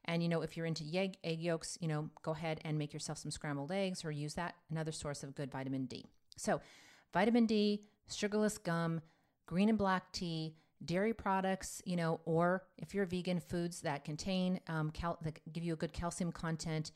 And, 0.06 0.24
you 0.24 0.30
know, 0.30 0.42
if 0.42 0.56
you're 0.56 0.66
into 0.66 0.84
egg, 0.94 1.18
egg 1.24 1.40
yolks, 1.40 1.78
you 1.82 1.88
know, 1.88 2.10
go 2.22 2.32
ahead 2.32 2.60
and 2.64 2.78
make 2.78 2.94
yourself 2.94 3.18
some 3.18 3.32
scrambled 3.32 3.72
eggs 3.72 4.06
or 4.06 4.12
use 4.12 4.36
that, 4.36 4.56
another 4.70 4.92
source 4.92 5.24
of 5.24 5.36
good 5.36 5.52
vitamin 5.52 5.86
D. 5.86 6.06
So, 6.38 6.62
vitamin 7.14 7.46
D, 7.46 7.84
sugarless 8.10 8.58
gum, 8.58 9.02
green 9.46 9.70
and 9.70 9.78
black 9.78 10.12
tea, 10.12 10.56
dairy 10.84 11.14
products, 11.14 11.82
you 11.86 11.96
know, 11.96 12.20
or 12.26 12.64
if 12.78 12.94
you're 12.94 13.06
vegan, 13.06 13.40
foods 13.40 13.82
that 13.82 14.04
contain 14.04 14.60
um, 14.68 14.92
cal- 14.92 15.18
that 15.24 15.40
give 15.52 15.64
you 15.64 15.74
a 15.74 15.78
good 15.78 15.94
calcium 15.94 16.32
content, 16.32 16.92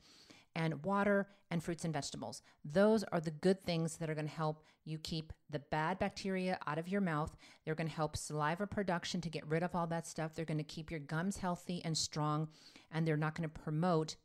and 0.54 0.84
water 0.84 1.28
and 1.50 1.62
fruits 1.62 1.84
and 1.84 1.92
vegetables. 1.92 2.42
Those 2.64 3.04
are 3.04 3.20
the 3.20 3.30
good 3.30 3.64
things 3.64 3.96
that 3.96 4.08
are 4.08 4.14
going 4.14 4.28
to 4.28 4.32
help 4.32 4.62
you 4.84 4.98
keep 4.98 5.32
the 5.50 5.58
bad 5.58 5.98
bacteria 5.98 6.58
out 6.66 6.78
of 6.78 6.88
your 6.88 7.00
mouth. 7.00 7.36
They're 7.64 7.74
going 7.74 7.88
to 7.88 7.94
help 7.94 8.16
saliva 8.16 8.66
production 8.66 9.20
to 9.20 9.30
get 9.30 9.46
rid 9.46 9.62
of 9.62 9.74
all 9.74 9.86
that 9.88 10.06
stuff. 10.06 10.34
They're 10.34 10.44
going 10.44 10.58
to 10.58 10.64
keep 10.64 10.90
your 10.90 11.00
gums 11.00 11.38
healthy 11.38 11.82
and 11.84 11.96
strong, 11.96 12.48
and 12.92 13.06
they're 13.06 13.16
not 13.16 13.34
going 13.34 13.48
to 13.48 13.60
promote 13.60 14.16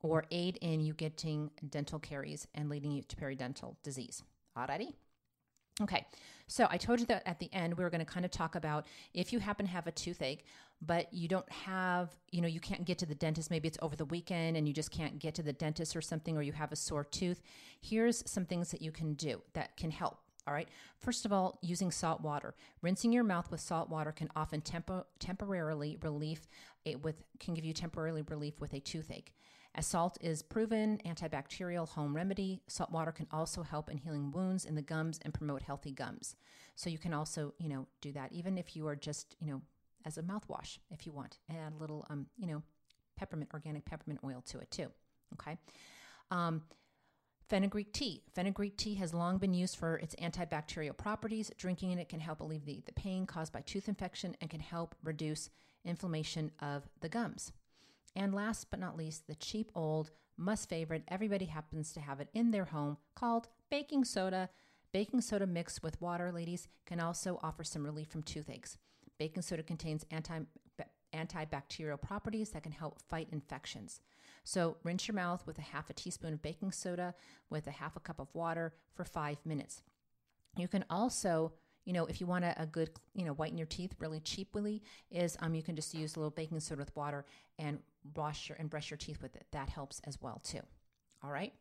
or 0.00 0.24
aid 0.30 0.58
in 0.60 0.80
you 0.80 0.94
getting 0.94 1.50
dental 1.68 1.98
caries 1.98 2.48
and 2.54 2.68
leading 2.68 2.90
you 2.90 3.02
to 3.02 3.16
periodontal 3.16 3.76
disease. 3.82 4.22
Alrighty? 4.58 4.94
Okay, 5.80 6.06
so 6.48 6.66
I 6.70 6.76
told 6.76 7.00
you 7.00 7.06
that 7.06 7.22
at 7.24 7.38
the 7.38 7.48
end 7.52 7.74
we 7.74 7.84
were 7.84 7.90
going 7.90 8.04
to 8.04 8.12
kind 8.12 8.26
of 8.26 8.30
talk 8.30 8.56
about 8.56 8.86
if 9.14 9.32
you 9.32 9.38
happen 9.38 9.64
to 9.64 9.72
have 9.72 9.86
a 9.86 9.92
toothache, 9.92 10.44
but 10.84 11.12
you 11.12 11.28
don't 11.28 11.50
have, 11.50 12.10
you 12.30 12.40
know, 12.40 12.48
you 12.48 12.60
can't 12.60 12.84
get 12.84 12.98
to 12.98 13.06
the 13.06 13.14
dentist, 13.14 13.50
maybe 13.50 13.68
it's 13.68 13.78
over 13.80 13.94
the 13.94 14.04
weekend 14.04 14.56
and 14.56 14.66
you 14.66 14.74
just 14.74 14.90
can't 14.90 15.18
get 15.18 15.34
to 15.36 15.42
the 15.42 15.52
dentist 15.52 15.94
or 15.94 16.00
something, 16.00 16.36
or 16.36 16.42
you 16.42 16.52
have 16.52 16.72
a 16.72 16.76
sore 16.76 17.04
tooth. 17.04 17.40
Here's 17.80 18.28
some 18.28 18.44
things 18.44 18.70
that 18.72 18.82
you 18.82 18.90
can 18.90 19.14
do 19.14 19.40
that 19.52 19.76
can 19.76 19.90
help. 19.90 20.18
All 20.46 20.52
right. 20.52 20.68
First 20.98 21.24
of 21.24 21.32
all, 21.32 21.60
using 21.62 21.92
salt 21.92 22.20
water. 22.20 22.54
Rinsing 22.80 23.12
your 23.12 23.22
mouth 23.22 23.48
with 23.50 23.60
salt 23.60 23.88
water 23.88 24.10
can 24.10 24.28
often 24.34 24.60
tempo- 24.60 25.06
temporarily 25.20 25.98
relief 26.02 26.48
it 26.84 27.04
with 27.04 27.22
can 27.38 27.54
give 27.54 27.64
you 27.64 27.72
temporarily 27.72 28.22
relief 28.22 28.60
with 28.60 28.72
a 28.72 28.80
toothache. 28.80 29.32
As 29.74 29.86
salt 29.86 30.18
is 30.20 30.42
proven 30.42 31.00
antibacterial 31.06 31.88
home 31.88 32.14
remedy, 32.14 32.60
salt 32.66 32.90
water 32.90 33.12
can 33.12 33.28
also 33.30 33.62
help 33.62 33.88
in 33.88 33.98
healing 33.98 34.32
wounds 34.32 34.64
in 34.64 34.74
the 34.74 34.82
gums 34.82 35.20
and 35.22 35.32
promote 35.32 35.62
healthy 35.62 35.92
gums. 35.92 36.34
So 36.74 36.90
you 36.90 36.98
can 36.98 37.14
also, 37.14 37.54
you 37.58 37.68
know, 37.68 37.86
do 38.00 38.12
that 38.12 38.32
even 38.32 38.58
if 38.58 38.74
you 38.74 38.86
are 38.88 38.96
just, 38.96 39.36
you 39.40 39.46
know, 39.46 39.62
as 40.04 40.18
a 40.18 40.22
mouthwash 40.22 40.78
if 40.90 41.06
you 41.06 41.12
want. 41.12 41.38
Add 41.50 41.74
a 41.74 41.80
little 41.80 42.06
um, 42.10 42.26
you 42.36 42.46
know, 42.46 42.62
peppermint 43.16 43.50
organic 43.52 43.84
peppermint 43.84 44.20
oil 44.24 44.42
to 44.46 44.58
it 44.58 44.70
too. 44.70 44.88
Okay. 45.34 45.56
Um, 46.30 46.62
Fenugreek 47.48 47.92
tea. 47.92 48.22
Fenugreek 48.34 48.78
tea 48.78 48.94
has 48.94 49.12
long 49.12 49.36
been 49.36 49.52
used 49.52 49.76
for 49.76 49.96
its 49.96 50.14
antibacterial 50.16 50.96
properties. 50.96 51.50
Drinking 51.58 51.98
it 51.98 52.08
can 52.08 52.20
help 52.20 52.40
alleviate 52.40 52.86
the 52.86 52.92
pain 52.92 53.26
caused 53.26 53.52
by 53.52 53.60
tooth 53.60 53.88
infection 53.88 54.34
and 54.40 54.48
can 54.48 54.60
help 54.60 54.94
reduce 55.04 55.50
inflammation 55.84 56.50
of 56.60 56.88
the 57.00 57.10
gums. 57.10 57.52
And 58.16 58.34
last 58.34 58.70
but 58.70 58.80
not 58.80 58.96
least, 58.96 59.26
the 59.26 59.34
cheap 59.34 59.70
old 59.74 60.10
must 60.38 60.68
favorite, 60.68 61.02
everybody 61.08 61.44
happens 61.44 61.92
to 61.92 62.00
have 62.00 62.20
it 62.20 62.28
in 62.32 62.52
their 62.52 62.64
home, 62.66 62.96
called 63.14 63.48
baking 63.70 64.04
soda. 64.04 64.48
Baking 64.92 65.20
soda 65.20 65.46
mixed 65.46 65.82
with 65.82 66.00
water, 66.00 66.32
ladies, 66.32 66.68
can 66.86 67.00
also 67.00 67.38
offer 67.42 67.64
some 67.64 67.84
relief 67.84 68.08
from 68.08 68.22
toothaches. 68.22 68.78
Baking 69.22 69.42
soda 69.42 69.62
contains 69.62 70.04
anti 70.10 70.40
antibacterial 71.14 72.00
properties 72.00 72.50
that 72.50 72.64
can 72.64 72.72
help 72.72 73.00
fight 73.08 73.28
infections. 73.30 74.00
So, 74.42 74.78
rinse 74.82 75.06
your 75.06 75.14
mouth 75.14 75.46
with 75.46 75.58
a 75.58 75.62
half 75.62 75.88
a 75.88 75.92
teaspoon 75.92 76.32
of 76.32 76.42
baking 76.42 76.72
soda 76.72 77.14
with 77.48 77.68
a 77.68 77.70
half 77.70 77.94
a 77.94 78.00
cup 78.00 78.18
of 78.18 78.34
water 78.34 78.74
for 78.92 79.04
five 79.04 79.36
minutes. 79.44 79.82
You 80.56 80.66
can 80.66 80.84
also 80.90 81.52
you 81.84 81.92
know, 81.92 82.06
if 82.06 82.20
you 82.20 82.26
want 82.26 82.44
a, 82.44 82.62
a, 82.62 82.66
good, 82.66 82.90
you 83.14 83.24
know, 83.24 83.32
whiten 83.32 83.58
your 83.58 83.66
teeth 83.66 83.94
really 84.00 84.18
cheaply, 84.20 84.82
is 85.10 85.36
um, 85.40 85.54
you 85.54 85.62
can 85.62 85.76
just 85.76 85.94
use 85.94 86.16
a 86.16 86.18
little 86.18 86.30
baking 86.30 86.58
soda 86.58 86.80
with 86.80 86.94
water 86.96 87.24
and 87.60 87.78
wash 88.16 88.48
your 88.48 88.56
and 88.58 88.70
brush 88.70 88.90
your 88.90 88.98
teeth 88.98 89.22
with 89.22 89.36
it. 89.36 89.46
That 89.52 89.68
helps 89.68 90.00
as 90.04 90.20
well 90.20 90.40
too. 90.42 90.62
All 91.22 91.30
right. 91.30 91.52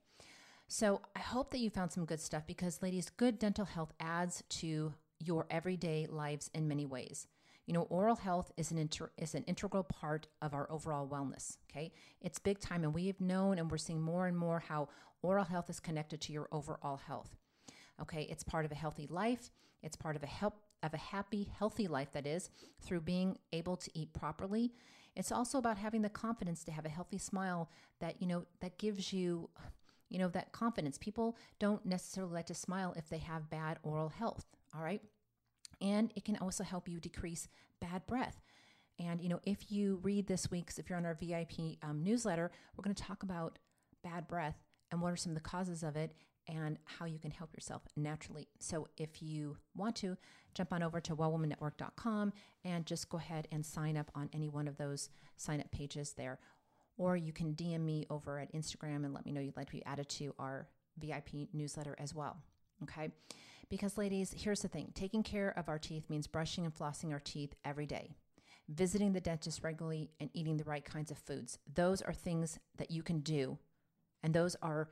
So 0.67 1.01
I 1.15 1.19
hope 1.19 1.51
that 1.51 1.59
you 1.59 1.69
found 1.69 1.91
some 1.91 2.05
good 2.05 2.21
stuff 2.21 2.47
because, 2.47 2.81
ladies, 2.81 3.11
good 3.11 3.37
dental 3.37 3.65
health 3.65 3.93
adds 3.99 4.43
to 4.49 4.93
your 5.19 5.45
everyday 5.51 6.07
lives 6.07 6.49
in 6.55 6.67
many 6.67 6.87
ways. 6.87 7.27
You 7.65 7.73
know, 7.73 7.83
oral 7.83 8.15
health 8.15 8.51
is 8.57 8.71
an 8.71 8.77
inter- 8.77 9.11
is 9.17 9.35
an 9.35 9.43
integral 9.43 9.83
part 9.83 10.27
of 10.41 10.53
our 10.53 10.69
overall 10.71 11.07
wellness. 11.07 11.57
Okay, 11.69 11.91
it's 12.19 12.39
big 12.39 12.59
time, 12.59 12.83
and 12.83 12.93
we've 12.93 13.21
known 13.21 13.59
and 13.59 13.69
we're 13.69 13.77
seeing 13.77 14.01
more 14.01 14.27
and 14.27 14.37
more 14.37 14.59
how 14.59 14.89
oral 15.21 15.45
health 15.45 15.69
is 15.69 15.79
connected 15.79 16.21
to 16.21 16.33
your 16.33 16.47
overall 16.51 16.97
health. 16.97 17.35
Okay, 18.01 18.23
it's 18.29 18.43
part 18.43 18.65
of 18.65 18.71
a 18.71 18.75
healthy 18.75 19.07
life. 19.07 19.51
It's 19.83 19.95
part 19.95 20.15
of 20.15 20.23
a 20.23 20.27
help 20.27 20.55
of 20.83 20.93
a 20.93 20.97
happy, 20.97 21.51
healthy 21.57 21.87
life 21.87 22.11
that 22.13 22.25
is 22.25 22.49
through 22.81 23.01
being 23.01 23.37
able 23.53 23.77
to 23.77 23.91
eat 23.93 24.13
properly. 24.13 24.73
It's 25.15 25.31
also 25.31 25.57
about 25.59 25.77
having 25.77 26.01
the 26.01 26.09
confidence 26.09 26.63
to 26.63 26.71
have 26.71 26.85
a 26.85 26.89
healthy 26.89 27.17
smile 27.17 27.69
that 27.99 28.21
you 28.21 28.27
know 28.27 28.45
that 28.61 28.77
gives 28.77 29.13
you 29.13 29.49
you 30.09 30.17
know 30.19 30.29
that 30.29 30.51
confidence. 30.51 30.97
People 30.97 31.37
don't 31.59 31.85
necessarily 31.85 32.33
like 32.33 32.47
to 32.47 32.55
smile 32.55 32.93
if 32.97 33.09
they 33.09 33.19
have 33.19 33.49
bad 33.49 33.77
oral 33.83 34.09
health, 34.09 34.45
all 34.75 34.81
right? 34.81 35.01
And 35.81 36.11
it 36.15 36.25
can 36.25 36.37
also 36.37 36.63
help 36.63 36.87
you 36.87 36.99
decrease 36.99 37.47
bad 37.79 38.05
breath. 38.05 38.41
And, 38.99 39.21
you 39.21 39.29
know, 39.29 39.39
if 39.43 39.71
you 39.71 39.99
read 40.03 40.27
this 40.27 40.51
week's, 40.51 40.77
if 40.77 40.89
you're 40.89 40.97
on 40.97 41.05
our 41.05 41.15
VIP 41.19 41.77
um, 41.81 42.03
newsletter, 42.03 42.51
we're 42.75 42.83
going 42.83 42.95
to 42.95 43.03
talk 43.03 43.23
about 43.23 43.57
bad 44.03 44.27
breath 44.27 44.57
and 44.91 45.01
what 45.01 45.11
are 45.11 45.17
some 45.17 45.31
of 45.31 45.35
the 45.35 45.41
causes 45.41 45.83
of 45.83 45.95
it 45.95 46.13
and 46.47 46.77
how 46.85 47.05
you 47.05 47.19
can 47.19 47.31
help 47.31 47.53
yourself 47.53 47.83
naturally. 47.95 48.47
So 48.59 48.87
if 48.97 49.21
you 49.21 49.57
want 49.75 49.95
to, 49.97 50.17
jump 50.53 50.73
on 50.73 50.83
over 50.83 50.99
to 50.99 51.15
wellwomannetwork.com 51.15 52.33
and 52.65 52.85
just 52.85 53.09
go 53.09 53.17
ahead 53.17 53.47
and 53.51 53.65
sign 53.65 53.95
up 53.95 54.11
on 54.15 54.29
any 54.33 54.49
one 54.49 54.67
of 54.67 54.77
those 54.77 55.09
sign 55.37 55.61
up 55.61 55.71
pages 55.71 56.13
there. 56.13 56.39
Or 56.97 57.15
you 57.15 57.31
can 57.31 57.53
DM 57.53 57.81
me 57.81 58.05
over 58.09 58.37
at 58.37 58.53
Instagram 58.53 59.05
and 59.05 59.13
let 59.13 59.25
me 59.25 59.31
know 59.31 59.41
you'd 59.41 59.57
like 59.57 59.67
to 59.67 59.71
be 59.71 59.85
added 59.85 60.09
to 60.09 60.35
our 60.37 60.67
VIP 60.97 61.47
newsletter 61.53 61.95
as 61.97 62.13
well. 62.13 62.37
Okay. 62.83 63.09
Because, 63.71 63.97
ladies, 63.97 64.35
here's 64.37 64.59
the 64.59 64.67
thing 64.67 64.91
taking 64.93 65.23
care 65.23 65.57
of 65.57 65.69
our 65.69 65.79
teeth 65.79 66.09
means 66.09 66.27
brushing 66.27 66.65
and 66.65 66.75
flossing 66.75 67.13
our 67.13 67.21
teeth 67.21 67.55
every 67.63 67.85
day, 67.85 68.11
visiting 68.67 69.13
the 69.13 69.21
dentist 69.21 69.63
regularly, 69.63 70.11
and 70.19 70.29
eating 70.33 70.57
the 70.57 70.65
right 70.65 70.83
kinds 70.83 71.09
of 71.09 71.17
foods. 71.17 71.57
Those 71.73 72.01
are 72.01 72.11
things 72.11 72.59
that 72.77 72.91
you 72.91 73.01
can 73.01 73.21
do. 73.21 73.57
And 74.23 74.33
those 74.33 74.57
are 74.61 74.89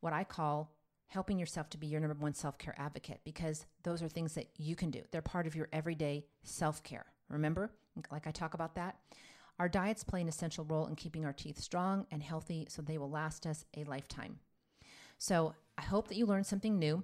what 0.00 0.12
I 0.12 0.22
call 0.22 0.70
helping 1.08 1.36
yourself 1.36 1.68
to 1.70 1.78
be 1.78 1.88
your 1.88 2.00
number 2.00 2.14
one 2.14 2.32
self 2.32 2.58
care 2.58 2.76
advocate 2.78 3.20
because 3.24 3.66
those 3.82 4.04
are 4.04 4.08
things 4.08 4.34
that 4.34 4.50
you 4.56 4.76
can 4.76 4.92
do. 4.92 5.02
They're 5.10 5.20
part 5.20 5.48
of 5.48 5.56
your 5.56 5.68
everyday 5.72 6.24
self 6.44 6.80
care. 6.84 7.06
Remember, 7.28 7.72
like 8.12 8.28
I 8.28 8.30
talk 8.30 8.54
about 8.54 8.76
that? 8.76 8.98
Our 9.58 9.68
diets 9.68 10.04
play 10.04 10.20
an 10.20 10.28
essential 10.28 10.64
role 10.64 10.86
in 10.86 10.94
keeping 10.94 11.24
our 11.24 11.32
teeth 11.32 11.58
strong 11.58 12.06
and 12.12 12.22
healthy 12.22 12.68
so 12.70 12.82
they 12.82 12.98
will 12.98 13.10
last 13.10 13.46
us 13.46 13.64
a 13.76 13.82
lifetime. 13.82 14.38
So 15.18 15.54
I 15.76 15.82
hope 15.82 16.06
that 16.06 16.16
you 16.16 16.24
learned 16.24 16.46
something 16.46 16.78
new 16.78 17.02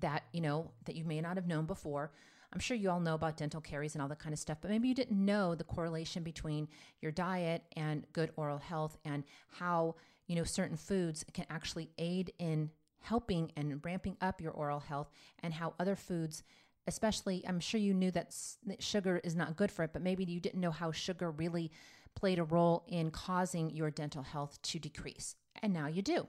that 0.00 0.24
you 0.32 0.40
know 0.40 0.70
that 0.84 0.96
you 0.96 1.04
may 1.04 1.20
not 1.20 1.36
have 1.36 1.46
known 1.46 1.66
before. 1.66 2.12
I'm 2.52 2.58
sure 2.58 2.76
you 2.76 2.90
all 2.90 2.98
know 2.98 3.14
about 3.14 3.36
dental 3.36 3.60
caries 3.60 3.94
and 3.94 4.02
all 4.02 4.08
that 4.08 4.18
kind 4.18 4.32
of 4.32 4.38
stuff 4.38 4.58
but 4.60 4.72
maybe 4.72 4.88
you 4.88 4.94
didn't 4.94 5.24
know 5.24 5.54
the 5.54 5.62
correlation 5.62 6.24
between 6.24 6.66
your 7.00 7.12
diet 7.12 7.62
and 7.76 8.04
good 8.12 8.32
oral 8.36 8.58
health 8.58 8.98
and 9.04 9.22
how 9.52 9.94
you 10.26 10.34
know 10.34 10.42
certain 10.42 10.76
foods 10.76 11.24
can 11.32 11.46
actually 11.48 11.90
aid 11.96 12.32
in 12.40 12.70
helping 13.02 13.52
and 13.56 13.80
ramping 13.84 14.16
up 14.20 14.40
your 14.40 14.50
oral 14.50 14.80
health 14.80 15.10
and 15.44 15.54
how 15.54 15.74
other 15.78 15.94
foods 15.94 16.42
especially 16.88 17.44
i'm 17.46 17.60
sure 17.60 17.80
you 17.80 17.94
knew 17.94 18.10
that 18.10 18.34
sugar 18.80 19.20
is 19.22 19.36
not 19.36 19.56
good 19.56 19.70
for 19.70 19.84
it 19.84 19.92
but 19.92 20.02
maybe 20.02 20.24
you 20.24 20.40
didn't 20.40 20.60
know 20.60 20.72
how 20.72 20.90
sugar 20.90 21.30
really 21.30 21.70
played 22.14 22.38
a 22.38 22.44
role 22.44 22.84
in 22.88 23.10
causing 23.10 23.70
your 23.70 23.90
dental 23.90 24.22
health 24.22 24.60
to 24.62 24.78
decrease. 24.78 25.36
And 25.62 25.72
now 25.72 25.86
you 25.86 26.02
do 26.02 26.28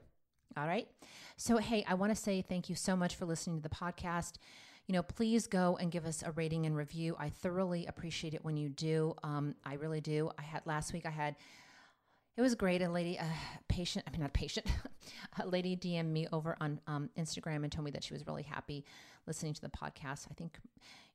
all 0.57 0.67
right. 0.67 0.87
So, 1.37 1.57
hey, 1.57 1.85
I 1.87 1.93
want 1.93 2.13
to 2.13 2.21
say 2.21 2.41
thank 2.41 2.69
you 2.69 2.75
so 2.75 2.95
much 2.95 3.15
for 3.15 3.25
listening 3.25 3.57
to 3.57 3.63
the 3.63 3.73
podcast. 3.73 4.33
You 4.87 4.93
know, 4.93 5.03
please 5.03 5.47
go 5.47 5.77
and 5.79 5.91
give 5.91 6.05
us 6.05 6.23
a 6.25 6.31
rating 6.31 6.65
and 6.65 6.75
review. 6.75 7.15
I 7.19 7.29
thoroughly 7.29 7.85
appreciate 7.85 8.33
it 8.33 8.43
when 8.43 8.57
you 8.57 8.69
do. 8.69 9.15
Um, 9.23 9.55
I 9.65 9.75
really 9.75 10.01
do. 10.01 10.31
I 10.37 10.41
had 10.41 10.65
last 10.65 10.91
week, 10.91 11.05
I 11.05 11.11
had, 11.11 11.35
it 12.35 12.41
was 12.41 12.55
great. 12.55 12.81
A 12.81 12.89
lady, 12.89 13.15
a 13.15 13.27
patient, 13.69 14.05
I 14.07 14.11
mean, 14.11 14.21
not 14.21 14.33
patient, 14.33 14.67
a 15.39 15.47
lady 15.47 15.75
DM 15.77 16.07
me 16.07 16.27
over 16.33 16.57
on 16.59 16.79
um, 16.87 17.09
Instagram 17.17 17.63
and 17.63 17.71
told 17.71 17.85
me 17.85 17.91
that 17.91 18.03
she 18.03 18.13
was 18.13 18.27
really 18.27 18.43
happy 18.43 18.83
listening 19.27 19.53
to 19.53 19.61
the 19.61 19.69
podcast. 19.69 20.27
I 20.29 20.33
think, 20.35 20.57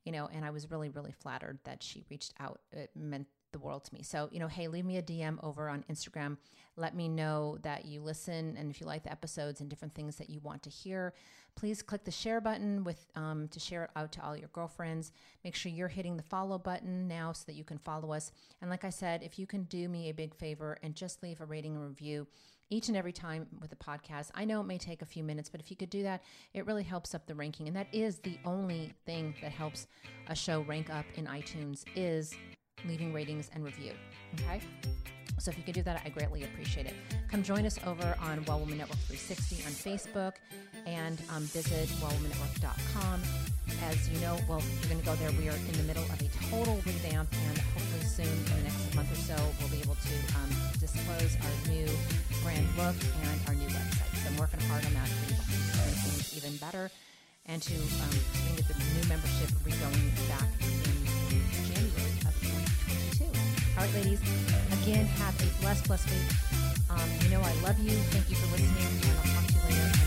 you 0.05 0.11
know, 0.11 0.29
and 0.33 0.43
I 0.43 0.49
was 0.49 0.71
really, 0.71 0.89
really 0.89 1.11
flattered 1.11 1.59
that 1.65 1.83
she 1.83 2.03
reached 2.09 2.33
out. 2.39 2.61
It 2.71 2.89
meant, 2.95 3.27
the 3.51 3.59
world 3.59 3.85
to 3.85 3.93
me. 3.93 4.03
So, 4.03 4.29
you 4.31 4.39
know, 4.39 4.47
hey, 4.47 4.67
leave 4.67 4.85
me 4.85 4.97
a 4.97 5.01
DM 5.01 5.43
over 5.43 5.69
on 5.69 5.83
Instagram. 5.89 6.37
Let 6.75 6.95
me 6.95 7.09
know 7.09 7.57
that 7.63 7.85
you 7.85 8.01
listen 8.01 8.55
and 8.57 8.69
if 8.69 8.79
you 8.79 8.87
like 8.87 9.03
the 9.03 9.11
episodes 9.11 9.61
and 9.61 9.69
different 9.69 9.95
things 9.95 10.17
that 10.17 10.29
you 10.29 10.39
want 10.41 10.63
to 10.63 10.69
hear. 10.69 11.13
Please 11.55 11.81
click 11.81 12.03
the 12.03 12.11
share 12.11 12.39
button 12.39 12.83
with 12.83 13.07
um, 13.15 13.47
to 13.47 13.59
share 13.59 13.85
it 13.85 13.89
out 13.95 14.11
to 14.11 14.23
all 14.23 14.37
your 14.37 14.49
girlfriends. 14.49 15.11
Make 15.43 15.55
sure 15.55 15.71
you're 15.71 15.87
hitting 15.87 16.15
the 16.15 16.23
follow 16.23 16.59
button 16.59 17.07
now 17.07 17.31
so 17.31 17.43
that 17.47 17.55
you 17.55 17.63
can 17.63 17.79
follow 17.79 18.13
us. 18.13 18.31
And 18.61 18.69
like 18.69 18.83
I 18.83 18.91
said, 18.91 19.23
if 19.23 19.39
you 19.39 19.47
can 19.47 19.63
do 19.63 19.89
me 19.89 20.09
a 20.09 20.13
big 20.13 20.35
favor 20.35 20.77
and 20.83 20.93
just 20.93 21.23
leave 21.23 21.41
a 21.41 21.45
rating 21.45 21.75
and 21.75 21.83
review 21.83 22.27
each 22.69 22.89
and 22.89 22.97
every 22.97 23.13
time 23.13 23.47
with 23.59 23.69
the 23.69 23.75
podcast. 23.75 24.29
I 24.35 24.45
know 24.45 24.59
it 24.61 24.65
may 24.65 24.77
take 24.77 25.01
a 25.01 25.05
few 25.05 25.23
minutes, 25.23 25.49
but 25.49 25.61
if 25.61 25.71
you 25.71 25.77
could 25.77 25.89
do 25.89 26.03
that, 26.03 26.21
it 26.53 26.65
really 26.65 26.83
helps 26.83 27.15
up 27.15 27.25
the 27.25 27.35
ranking. 27.35 27.67
And 27.67 27.75
that 27.75 27.87
is 27.91 28.19
the 28.19 28.37
only 28.45 28.93
thing 29.05 29.33
that 29.41 29.51
helps 29.51 29.87
a 30.27 30.35
show 30.35 30.61
rank 30.61 30.89
up 30.89 31.05
in 31.15 31.25
iTunes 31.25 31.85
is 31.95 32.35
leaving 32.85 33.13
ratings 33.13 33.49
and 33.53 33.63
review. 33.63 33.91
Okay? 34.35 34.61
So 35.39 35.51
if 35.51 35.57
you 35.57 35.63
could 35.63 35.75
do 35.75 35.83
that, 35.83 36.01
I 36.03 36.09
greatly 36.09 36.43
appreciate 36.43 36.87
it. 36.87 36.93
Come 37.29 37.43
join 37.43 37.65
us 37.65 37.77
over 37.85 38.17
on 38.21 38.43
Well 38.45 38.59
Woman 38.59 38.79
Network 38.79 38.97
360 39.05 39.63
on 39.65 39.71
Facebook 39.71 40.33
and 40.87 41.21
um, 41.29 41.43
visit 41.43 41.87
wellwomannetwork.com. 42.01 43.21
As 43.83 44.09
you 44.09 44.19
know, 44.19 44.39
well, 44.49 44.63
you're 44.81 44.89
going 44.89 44.99
to 44.99 45.05
go 45.05 45.15
there. 45.15 45.29
We 45.37 45.49
are 45.49 45.55
in 45.55 45.71
the 45.73 45.83
middle 45.83 46.03
of 46.03 46.19
a 46.19 46.29
total 46.49 46.75
revamp, 46.85 47.29
and 47.31 47.57
hopefully 47.59 48.03
soon, 48.07 48.25
in 48.25 48.63
the 48.63 48.63
next 48.63 48.95
month 48.95 49.11
or 49.11 49.21
so, 49.21 49.35
we'll 49.59 49.69
be 49.69 49.79
able 49.79 49.95
to 49.95 50.15
um, 50.41 50.49
disclose 50.79 51.37
our 51.37 51.53
new 51.69 51.85
brand 52.41 52.65
look 52.75 52.95
and 53.21 53.37
our 53.47 53.53
new 53.53 53.67
website. 53.67 54.11
So 54.23 54.29
I'm 54.31 54.37
working 54.37 54.61
hard 54.71 54.85
on 54.85 54.93
that 54.95 55.07
to 55.07 55.31
make 55.31 55.99
things 56.01 56.33
even 56.37 56.57
better 56.57 56.89
and 57.45 57.61
to 57.61 57.75
um, 57.75 58.15
get 58.55 58.67
the 58.67 58.73
new 58.73 59.07
membership 59.07 59.51
re-going 59.63 60.11
back 60.27 60.49
in 60.63 60.96
2022. 63.77 63.79
All 63.79 63.83
right, 63.83 63.93
ladies, 63.93 64.21
again, 64.83 65.05
have 65.05 65.35
a 65.41 65.61
blessed, 65.61 65.87
blessed 65.87 66.09
week. 66.09 66.89
Um, 66.89 67.09
you 67.21 67.29
know 67.29 67.41
I 67.41 67.53
love 67.61 67.77
you. 67.79 67.91
Thank 67.91 68.29
you 68.29 68.35
for 68.35 68.51
listening, 68.51 68.71
and 69.03 69.17
I'll 69.17 69.41
talk 69.41 69.47
to 69.47 69.53
you 69.53 69.75
later. 69.75 70.06